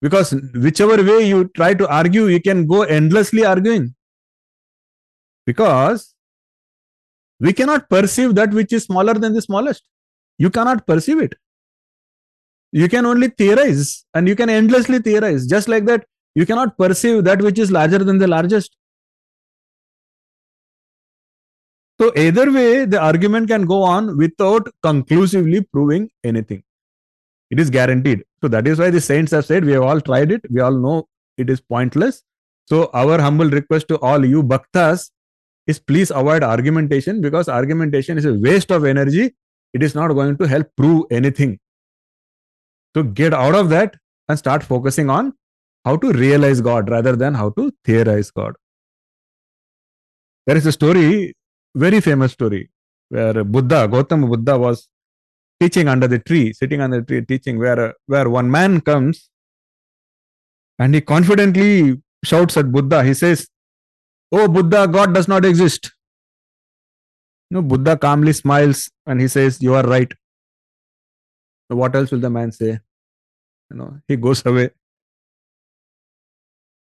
Because 0.00 0.32
whichever 0.66 0.96
way 1.10 1.28
you 1.28 1.44
try 1.56 1.74
to 1.74 1.86
argue, 1.86 2.26
you 2.26 2.40
can 2.40 2.66
go 2.66 2.82
endlessly 2.82 3.44
arguing. 3.44 3.94
Because 5.46 6.12
we 7.38 7.52
cannot 7.52 7.88
perceive 7.88 8.34
that 8.34 8.52
which 8.52 8.72
is 8.72 8.82
smaller 8.82 9.14
than 9.14 9.32
the 9.32 9.42
smallest. 9.42 9.84
You 10.38 10.50
cannot 10.50 10.84
perceive 10.84 11.20
it. 11.20 11.36
You 12.72 12.88
can 12.88 13.06
only 13.06 13.28
theorize 13.28 14.04
and 14.12 14.26
you 14.26 14.34
can 14.34 14.50
endlessly 14.50 14.98
theorize. 14.98 15.46
Just 15.46 15.68
like 15.68 15.84
that, 15.84 16.04
you 16.34 16.46
cannot 16.46 16.76
perceive 16.76 17.22
that 17.24 17.42
which 17.42 17.60
is 17.60 17.70
larger 17.70 17.98
than 17.98 18.18
the 18.18 18.26
largest. 18.26 18.76
So, 22.00 22.12
either 22.16 22.50
way, 22.50 22.84
the 22.84 23.00
argument 23.00 23.48
can 23.48 23.66
go 23.66 23.82
on 23.82 24.16
without 24.16 24.68
conclusively 24.82 25.60
proving 25.72 26.10
anything. 26.24 26.62
It 27.50 27.60
is 27.60 27.70
guaranteed. 27.70 28.24
So, 28.42 28.48
that 28.48 28.66
is 28.66 28.78
why 28.78 28.90
the 28.90 29.00
saints 29.00 29.32
have 29.32 29.44
said, 29.44 29.64
we 29.64 29.72
have 29.72 29.82
all 29.82 30.00
tried 30.00 30.32
it, 30.32 30.42
we 30.50 30.60
all 30.60 30.72
know 30.72 31.08
it 31.36 31.50
is 31.50 31.60
pointless. 31.60 32.22
So, 32.68 32.90
our 32.94 33.20
humble 33.20 33.50
request 33.50 33.88
to 33.88 33.98
all 33.98 34.24
you 34.24 34.42
bhaktas 34.42 35.10
is 35.66 35.78
please 35.78 36.10
avoid 36.10 36.42
argumentation 36.42 37.20
because 37.20 37.48
argumentation 37.48 38.18
is 38.18 38.24
a 38.24 38.34
waste 38.34 38.70
of 38.70 38.84
energy. 38.84 39.34
It 39.72 39.82
is 39.82 39.94
not 39.94 40.08
going 40.08 40.36
to 40.38 40.46
help 40.46 40.68
prove 40.76 41.06
anything. 41.10 41.58
So, 42.96 43.02
get 43.02 43.32
out 43.32 43.54
of 43.54 43.68
that 43.70 43.96
and 44.28 44.38
start 44.38 44.62
focusing 44.62 45.10
on 45.10 45.34
how 45.84 45.96
to 45.96 46.12
realize 46.12 46.60
God 46.60 46.90
rather 46.90 47.16
than 47.16 47.34
how 47.34 47.50
to 47.50 47.72
theorize 47.84 48.30
God. 48.30 48.54
There 50.46 50.56
is 50.56 50.66
a 50.66 50.72
story, 50.72 51.34
very 51.74 52.00
famous 52.00 52.32
story, 52.32 52.70
where 53.08 53.44
Buddha, 53.44 53.88
Gautama 53.88 54.26
Buddha 54.26 54.58
was 54.58 54.88
teaching 55.60 55.88
under 55.88 56.08
the 56.08 56.18
tree, 56.18 56.52
sitting 56.52 56.80
under 56.80 57.00
the 57.00 57.06
tree 57.06 57.24
teaching, 57.24 57.58
where, 57.58 57.94
where 58.06 58.28
one 58.28 58.50
man 58.50 58.80
comes 58.80 59.30
and 60.78 60.94
he 60.94 61.00
confidently 61.00 62.00
shouts 62.24 62.56
at 62.56 62.70
Buddha. 62.70 63.04
He 63.04 63.14
says, 63.14 63.48
Oh, 64.30 64.48
Buddha, 64.48 64.88
God 64.88 65.14
does 65.14 65.28
not 65.28 65.44
exist. 65.44 65.92
No, 67.50 67.60
Buddha 67.60 67.98
calmly 67.98 68.32
smiles 68.32 68.90
and 69.06 69.20
he 69.20 69.28
says, 69.28 69.62
You 69.62 69.74
are 69.74 69.82
right. 69.84 70.10
What 71.68 71.94
else 71.94 72.10
will 72.10 72.20
the 72.20 72.30
man 72.30 72.52
say? 72.52 72.80
You 73.70 73.76
know, 73.76 73.98
he 74.08 74.16
goes 74.16 74.44
away. 74.44 74.70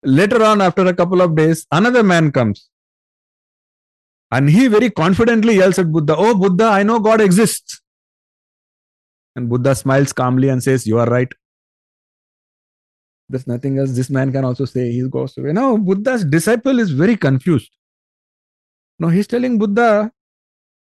Later 0.03 0.43
on, 0.43 0.61
after 0.61 0.85
a 0.85 0.93
couple 0.93 1.21
of 1.21 1.35
days, 1.35 1.65
another 1.71 2.03
man 2.03 2.31
comes. 2.31 2.69
And 4.31 4.49
he 4.49 4.67
very 4.67 4.89
confidently 4.91 5.55
yells 5.55 5.79
at 5.79 5.91
Buddha, 5.91 6.15
Oh, 6.17 6.35
Buddha, 6.35 6.65
I 6.65 6.83
know 6.83 6.99
God 6.99 7.21
exists. 7.21 7.81
And 9.35 9.49
Buddha 9.49 9.73
smiles 9.73 10.13
calmly 10.13 10.49
and 10.49 10.61
says, 10.61 10.85
You 10.85 10.99
are 10.99 11.07
right. 11.07 11.31
There's 13.27 13.47
nothing 13.47 13.77
else 13.77 13.91
this 13.91 14.09
man 14.09 14.31
can 14.31 14.43
also 14.43 14.65
say. 14.65 14.91
He 14.91 15.07
goes 15.07 15.37
away. 15.37 15.53
Now, 15.53 15.77
Buddha's 15.77 16.25
disciple 16.25 16.79
is 16.79 16.91
very 16.91 17.15
confused. 17.15 17.71
Now, 18.99 19.09
he's 19.09 19.27
telling 19.27 19.57
Buddha, 19.57 20.11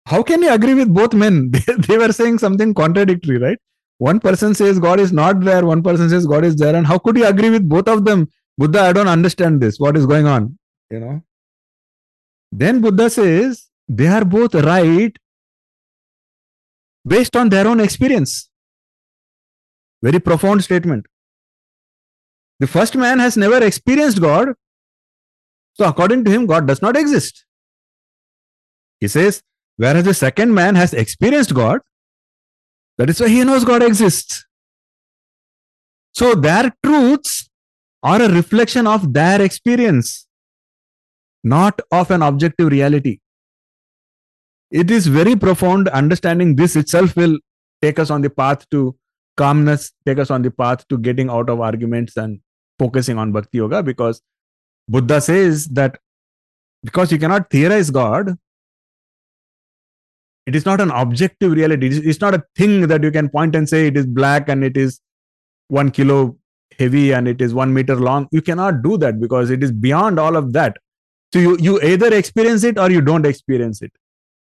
How 0.06 0.24
can 0.24 0.42
you 0.42 0.52
agree 0.52 0.74
with 0.74 0.94
both 0.94 1.14
men? 1.14 1.52
They, 1.68 1.74
they 1.88 1.98
were 1.98 2.14
saying 2.14 2.40
something 2.40 2.74
contradictory, 2.74 3.38
right? 3.38 3.58
One 4.00 4.20
person 4.20 4.56
says 4.56 4.80
God 4.80 5.00
is 5.00 5.12
not 5.12 5.42
there, 5.42 5.66
one 5.66 5.84
person 5.84 6.10
says 6.10 6.26
God 6.26 6.46
is 6.46 6.56
there. 6.56 6.76
And 6.76 6.88
how 6.88 6.98
could 6.98 7.18
you 7.18 7.26
agree 7.26 7.50
with 7.50 7.68
both 7.68 7.88
of 7.88 8.06
them? 8.06 8.30
Buddha, 8.58 8.82
I 8.82 8.94
don't 8.94 9.08
understand 9.08 9.62
this. 9.62 9.80
What 9.80 9.98
is 9.98 10.06
going 10.06 10.26
on? 10.26 10.58
You 10.90 11.00
know. 11.00 11.22
Then 12.52 12.82
Buddha 12.82 13.10
says 13.10 13.68
they 13.88 14.08
are 14.08 14.26
both 14.26 14.56
right 14.56 15.16
based 17.08 17.36
on 17.36 17.50
their 17.50 17.68
own 17.68 17.80
experience. 17.80 18.50
Very 20.02 20.20
profound 20.20 20.64
statement. 20.64 21.06
The 22.60 22.68
first 22.68 22.96
man 22.96 23.20
has 23.20 23.38
never 23.38 23.64
experienced 23.64 24.22
God. 24.22 24.50
So, 25.74 25.86
according 25.86 26.26
to 26.26 26.32
him, 26.32 26.46
God 26.46 26.68
does 26.68 26.82
not 26.82 26.98
exist. 26.98 27.46
He 29.00 29.08
says, 29.08 29.42
whereas 29.78 30.04
the 30.04 30.14
second 30.14 30.54
man 30.54 30.76
has 30.76 30.94
experienced 30.94 31.54
God, 31.54 31.80
that 32.98 33.10
is 33.10 33.22
why 33.22 33.30
he 33.30 33.44
knows 33.46 33.64
God 33.64 33.82
exists. 33.82 34.46
So, 36.14 36.36
their 36.36 36.74
truths 36.84 37.50
are 38.04 38.22
a 38.22 38.30
reflection 38.30 38.88
of 38.88 39.14
their 39.14 39.42
experience, 39.42 40.28
not 41.44 41.80
of 41.92 42.12
an 42.12 42.22
objective 42.22 42.72
reality. 42.72 43.20
It 44.72 44.92
is 44.92 45.08
very 45.08 45.36
profound. 45.36 45.88
Understanding 45.90 46.56
this 46.56 46.76
itself 46.76 47.16
will 47.16 47.38
take 47.82 48.00
us 48.00 48.10
on 48.10 48.22
the 48.22 48.30
path 48.30 48.70
to 48.70 48.96
calmness, 49.38 49.92
take 50.06 50.20
us 50.20 50.30
on 50.30 50.42
the 50.42 50.52
path 50.52 50.88
to 50.90 50.98
getting 50.98 51.30
out 51.30 51.50
of 51.50 51.62
arguments 51.62 52.18
and 52.18 52.40
focusing 52.78 53.18
on 53.18 53.32
Bhakti 53.32 53.58
Yoga 53.58 53.82
because 53.82 54.22
Buddha 54.88 55.22
says 55.22 55.68
that 55.68 55.98
because 56.84 57.12
you 57.12 57.20
cannot 57.20 57.50
theorize 57.50 57.90
God, 57.90 58.38
it 60.46 60.56
is 60.56 60.66
not 60.66 60.82
an 60.82 60.92
objective 60.92 61.52
reality. 61.52 61.88
It's 61.88 62.22
not 62.22 62.34
a 62.34 62.44
thing 62.56 62.88
that 62.88 63.04
you 63.04 63.12
can 63.12 63.30
point 63.30 63.56
and 63.56 63.68
say 63.68 63.88
it 63.88 63.98
is 63.98 64.06
black 64.06 64.50
and 64.50 64.64
it 64.64 64.78
is 64.78 65.00
one 65.68 65.92
kilo 65.92 66.38
heavy 66.80 67.14
and 67.14 67.28
it 67.28 67.42
is 67.42 67.54
one 67.54 67.74
meter 67.74 67.96
long. 67.96 68.28
You 68.32 68.42
cannot 68.42 68.82
do 68.82 68.98
that 68.98 69.20
because 69.20 69.52
it 69.52 69.64
is 69.64 69.72
beyond 69.72 70.20
all 70.20 70.36
of 70.36 70.54
that. 70.54 70.78
So 71.34 71.40
you, 71.40 71.58
you 71.60 71.82
either 71.82 72.14
experience 72.14 72.64
it 72.64 72.80
or 72.80 72.90
you 72.90 73.02
don't 73.02 73.26
experience 73.26 73.82
it. 73.82 73.92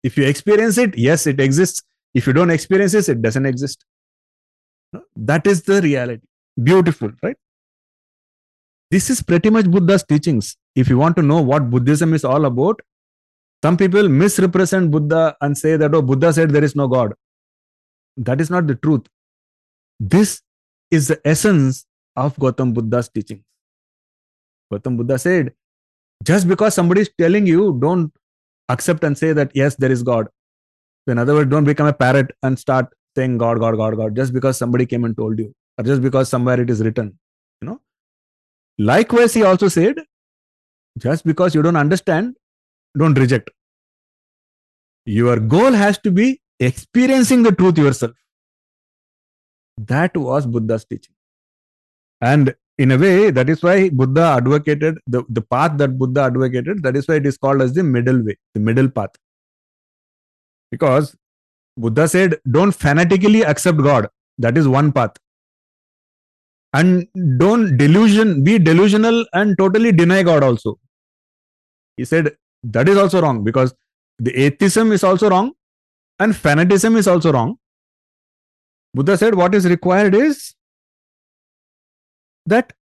If 0.03 0.17
you 0.17 0.25
experience 0.25 0.77
it, 0.77 0.97
yes, 0.97 1.27
it 1.27 1.39
exists. 1.39 1.83
If 2.13 2.27
you 2.27 2.33
don't 2.33 2.49
experience 2.49 2.93
it, 2.93 3.09
it 3.09 3.21
doesn't 3.21 3.45
exist. 3.45 3.83
That 5.15 5.45
is 5.45 5.63
the 5.63 5.81
reality. 5.81 6.23
Beautiful, 6.61 7.11
right? 7.21 7.35
This 8.89 9.09
is 9.09 9.21
pretty 9.21 9.49
much 9.49 9.69
Buddha's 9.69 10.03
teachings. 10.03 10.55
If 10.75 10.87
you 10.87 10.97
want 10.97 11.17
to 11.17 11.21
know 11.21 11.41
what 11.41 11.69
Buddhism 11.69 12.13
is 12.13 12.23
all 12.23 12.45
about, 12.45 12.79
some 13.63 13.75
people 13.75 14.07
misrepresent 14.07 14.91
Buddha 14.91 15.35
and 15.41 15.57
say 15.57 15.75
that, 15.75 15.93
oh, 15.93 16.01
Buddha 16.01 16.31
said 16.31 16.51
there 16.51 16.63
is 16.63 16.75
no 16.75 16.87
God. 16.87 17.13
That 18.15 18.39
is 18.39 18.49
not 18.49 18.67
the 18.67 18.75
truth. 18.75 19.07
This 19.99 20.41
is 20.89 21.07
the 21.09 21.19
essence 21.25 21.85
of 22.15 22.35
Gautam 22.37 22.73
Buddha's 22.73 23.09
teachings. 23.09 23.43
Gautam 24.71 24.95
Buddha 24.95 25.19
said, 25.19 25.53
just 26.23 26.47
because 26.47 26.73
somebody 26.73 27.01
is 27.01 27.11
telling 27.17 27.45
you, 27.47 27.77
don't 27.81 28.11
accept 28.69 29.03
and 29.03 29.17
say 29.17 29.33
that, 29.33 29.51
yes, 29.53 29.75
there 29.75 29.91
is 29.91 30.03
God. 30.03 30.27
So 31.07 31.11
in 31.11 31.19
other 31.19 31.33
words, 31.33 31.49
don't 31.49 31.63
become 31.63 31.87
a 31.87 31.93
parrot 31.93 32.31
and 32.43 32.59
start 32.59 32.87
saying 33.15 33.37
God, 33.37 33.59
God, 33.59 33.77
God, 33.77 33.95
God, 33.95 34.15
just 34.15 34.33
because 34.33 34.57
somebody 34.57 34.85
came 34.85 35.03
and 35.03 35.15
told 35.15 35.39
you, 35.39 35.53
or 35.77 35.83
just 35.83 36.01
because 36.01 36.29
somewhere 36.29 36.59
it 36.59 36.69
is 36.69 36.81
written. 36.81 37.17
You 37.61 37.69
know, 37.69 37.81
Likewise, 38.77 39.33
he 39.33 39.43
also 39.43 39.67
said, 39.67 39.95
just 40.97 41.25
because 41.25 41.55
you 41.55 41.61
don't 41.61 41.75
understand, 41.75 42.35
don't 42.97 43.17
reject. 43.17 43.49
Your 45.05 45.39
goal 45.39 45.71
has 45.71 45.97
to 45.99 46.11
be 46.11 46.41
experiencing 46.59 47.43
the 47.43 47.51
truth 47.51 47.77
yourself. 47.77 48.11
That 49.77 50.15
was 50.17 50.45
Buddha's 50.45 50.85
teaching. 50.85 51.15
And 52.21 52.55
in 52.77 52.91
a 52.91 52.97
way, 52.97 53.31
that 53.31 53.49
is 53.49 53.63
why 53.63 53.89
Buddha 53.89 54.35
advocated 54.37 54.99
the, 55.07 55.23
the 55.29 55.41
path 55.41 55.77
that 55.77 55.97
Buddha 55.97 56.21
advocated, 56.21 56.83
that 56.83 56.95
is 56.95 57.07
why 57.07 57.15
it 57.15 57.25
is 57.25 57.37
called 57.37 57.61
as 57.61 57.73
the 57.73 57.83
middle 57.83 58.23
way, 58.23 58.37
the 58.53 58.59
middle 58.59 58.89
path. 58.89 59.09
Because 60.69 61.15
Buddha 61.75 62.07
said, 62.07 62.37
don't 62.51 62.71
fanatically 62.71 63.43
accept 63.43 63.79
God. 63.79 64.07
That 64.37 64.57
is 64.57 64.67
one 64.67 64.91
path. 64.91 65.11
And 66.73 67.07
don't 67.37 67.77
delusion, 67.77 68.43
be 68.43 68.59
delusional 68.59 69.25
and 69.33 69.57
totally 69.57 69.91
deny 69.91 70.21
God 70.21 70.43
also. 70.43 70.77
He 71.95 72.05
said 72.05 72.35
that 72.63 72.87
is 72.87 72.97
also 72.97 73.21
wrong 73.21 73.43
because 73.43 73.73
the 74.19 74.35
atheism 74.35 74.91
is 74.91 75.03
also 75.03 75.29
wrong 75.29 75.53
and 76.19 76.35
fanaticism 76.35 76.95
is 76.95 77.07
also 77.07 77.31
wrong. 77.31 77.57
Buddha 78.93 79.17
said 79.17 79.33
what 79.33 79.55
is 79.55 79.65
required 79.65 80.13
is 80.13 80.53
that 82.47 82.73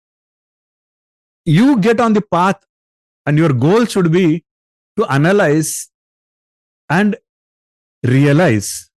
you 1.45 1.78
get 1.80 1.99
on 1.99 2.13
the 2.13 2.22
path 2.22 2.63
and 3.26 3.38
your 3.38 3.53
goal 3.53 3.86
should 3.86 4.11
be 4.11 4.43
to 4.97 5.05
analyze 5.11 5.89
and 6.89 7.18
realize 8.03 8.89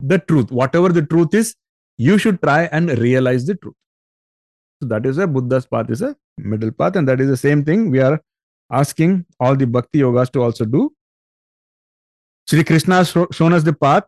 the 0.00 0.18
truth. 0.18 0.50
Whatever 0.50 0.88
the 0.88 1.02
truth 1.02 1.34
is, 1.34 1.54
you 1.98 2.16
should 2.18 2.42
try 2.42 2.62
and 2.72 2.98
realize 2.98 3.46
the 3.46 3.54
truth. 3.54 3.74
So 4.82 4.88
that 4.88 5.04
is 5.04 5.18
a 5.18 5.26
Buddha's 5.26 5.66
path 5.66 5.90
is 5.90 6.00
a 6.00 6.16
middle 6.38 6.70
path, 6.70 6.96
and 6.96 7.06
that 7.06 7.20
is 7.20 7.28
the 7.28 7.36
same 7.36 7.64
thing 7.64 7.90
we 7.90 8.00
are 8.00 8.20
asking 8.70 9.26
all 9.38 9.54
the 9.54 9.66
bhakti 9.66 10.00
yogas 10.00 10.30
to 10.32 10.42
also 10.42 10.64
do. 10.64 10.94
Sri 12.48 12.64
Krishna 12.64 12.96
has 12.96 13.10
shown 13.32 13.52
us 13.52 13.62
the 13.62 13.74
path. 13.74 14.04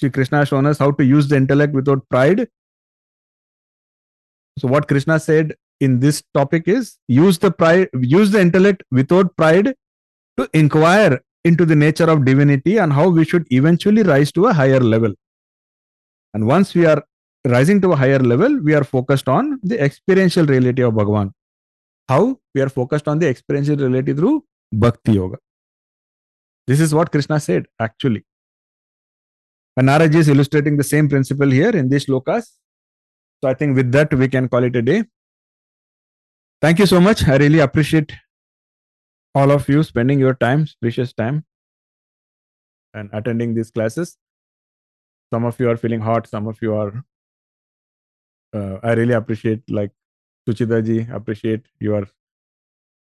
Sri 0.00 0.10
Krishna 0.10 0.38
has 0.38 0.48
shown 0.48 0.66
us 0.66 0.78
how 0.78 0.90
to 0.90 1.04
use 1.04 1.28
the 1.28 1.36
intellect 1.36 1.72
without 1.72 2.08
pride. 2.08 2.48
So 4.58 4.68
what 4.68 4.88
Krishna 4.88 5.20
said 5.20 5.54
in 5.80 6.00
this 6.00 6.22
topic 6.34 6.66
is 6.66 6.96
use 7.08 7.38
the 7.38 7.50
pride, 7.50 7.88
use 8.00 8.30
the 8.30 8.40
intellect 8.40 8.82
without 8.90 9.36
pride 9.36 9.74
to 10.38 10.48
inquire 10.54 11.20
into 11.44 11.64
the 11.64 11.76
nature 11.76 12.10
of 12.10 12.24
divinity 12.24 12.78
and 12.78 12.92
how 12.92 13.08
we 13.08 13.24
should 13.24 13.46
eventually 13.50 14.02
rise 14.02 14.32
to 14.32 14.46
a 14.46 14.52
higher 14.52 14.80
level. 14.80 15.12
And 16.34 16.46
once 16.46 16.74
we 16.74 16.86
are 16.86 17.02
rising 17.44 17.80
to 17.82 17.92
a 17.92 17.96
higher 17.96 18.18
level, 18.18 18.58
we 18.60 18.74
are 18.74 18.84
focused 18.84 19.28
on 19.28 19.60
the 19.62 19.80
experiential 19.82 20.44
reality 20.44 20.82
of 20.82 20.94
Bhagavan. 20.94 21.32
How? 22.08 22.38
We 22.54 22.62
are 22.62 22.68
focused 22.68 23.08
on 23.08 23.18
the 23.18 23.28
experiential 23.28 23.76
reality 23.76 24.12
through 24.14 24.44
Bhakti 24.72 25.12
Yoga. 25.12 25.38
This 26.66 26.80
is 26.80 26.94
what 26.94 27.12
Krishna 27.12 27.38
said, 27.38 27.66
actually. 27.80 28.24
And 29.76 29.88
Naradaji 29.88 30.16
is 30.16 30.28
illustrating 30.28 30.76
the 30.76 30.84
same 30.84 31.08
principle 31.08 31.50
here 31.50 31.70
in 31.70 31.88
these 31.88 32.06
shlokas. 32.06 32.48
So 33.42 33.48
I 33.48 33.54
think 33.54 33.76
with 33.76 33.92
that, 33.92 34.12
we 34.12 34.28
can 34.28 34.48
call 34.48 34.64
it 34.64 34.76
a 34.76 34.82
day. 34.82 35.04
Thank 36.62 36.78
you 36.78 36.86
so 36.86 37.00
much. 37.00 37.26
I 37.28 37.36
really 37.36 37.60
appreciate 37.60 38.12
all 39.34 39.50
of 39.50 39.68
you 39.68 39.82
spending 39.82 40.18
your 40.18 40.34
time, 40.34 40.66
precious 40.80 41.12
time, 41.12 41.44
and 42.94 43.10
attending 43.12 43.54
these 43.54 43.70
classes. 43.70 44.16
Some 45.32 45.44
of 45.44 45.60
you 45.60 45.68
are 45.68 45.76
feeling 45.76 46.00
hot, 46.00 46.26
some 46.26 46.46
of 46.46 46.58
you 46.62 46.74
are. 46.74 47.04
Uh, 48.54 48.78
I 48.82 48.94
really 48.94 49.12
appreciate, 49.12 49.68
like 49.68 49.90
Suchita 50.48 50.84
ji, 50.84 51.06
appreciate 51.12 51.66
you 51.78 51.94
are 51.94 52.06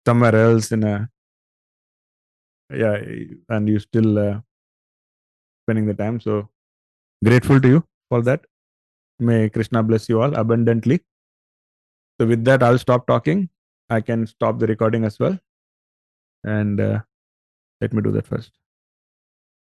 somewhere 0.07 0.36
else 0.36 0.71
in 0.71 0.84
a. 0.84 1.09
Yeah, 2.74 2.97
and 3.49 3.67
you 3.67 3.80
still 3.80 4.17
uh, 4.17 4.39
spending 5.65 5.86
the 5.86 5.93
time. 5.93 6.21
So 6.21 6.49
grateful 7.24 7.59
to 7.59 7.67
you 7.67 7.84
for 8.09 8.21
that. 8.21 8.45
May 9.20 9.49
Krishna 9.49 9.84
bless 9.84 10.09
you 10.09 10.22
all 10.22 10.34
abundantly. 10.34 11.01
So 12.20 12.28
with 12.28 12.43
that, 12.45 12.64
I'll 12.64 12.78
stop 12.78 13.07
talking. 13.07 13.49
I 13.89 14.01
can 14.01 14.26
stop 14.28 14.59
the 14.59 14.68
recording 14.68 15.03
as 15.03 15.20
well. 15.20 15.38
And 16.43 16.80
uh, 16.80 16.99
let 17.82 17.93
me 17.93 18.01
do 18.01 18.11
that 18.11 18.28
first. 18.28 18.51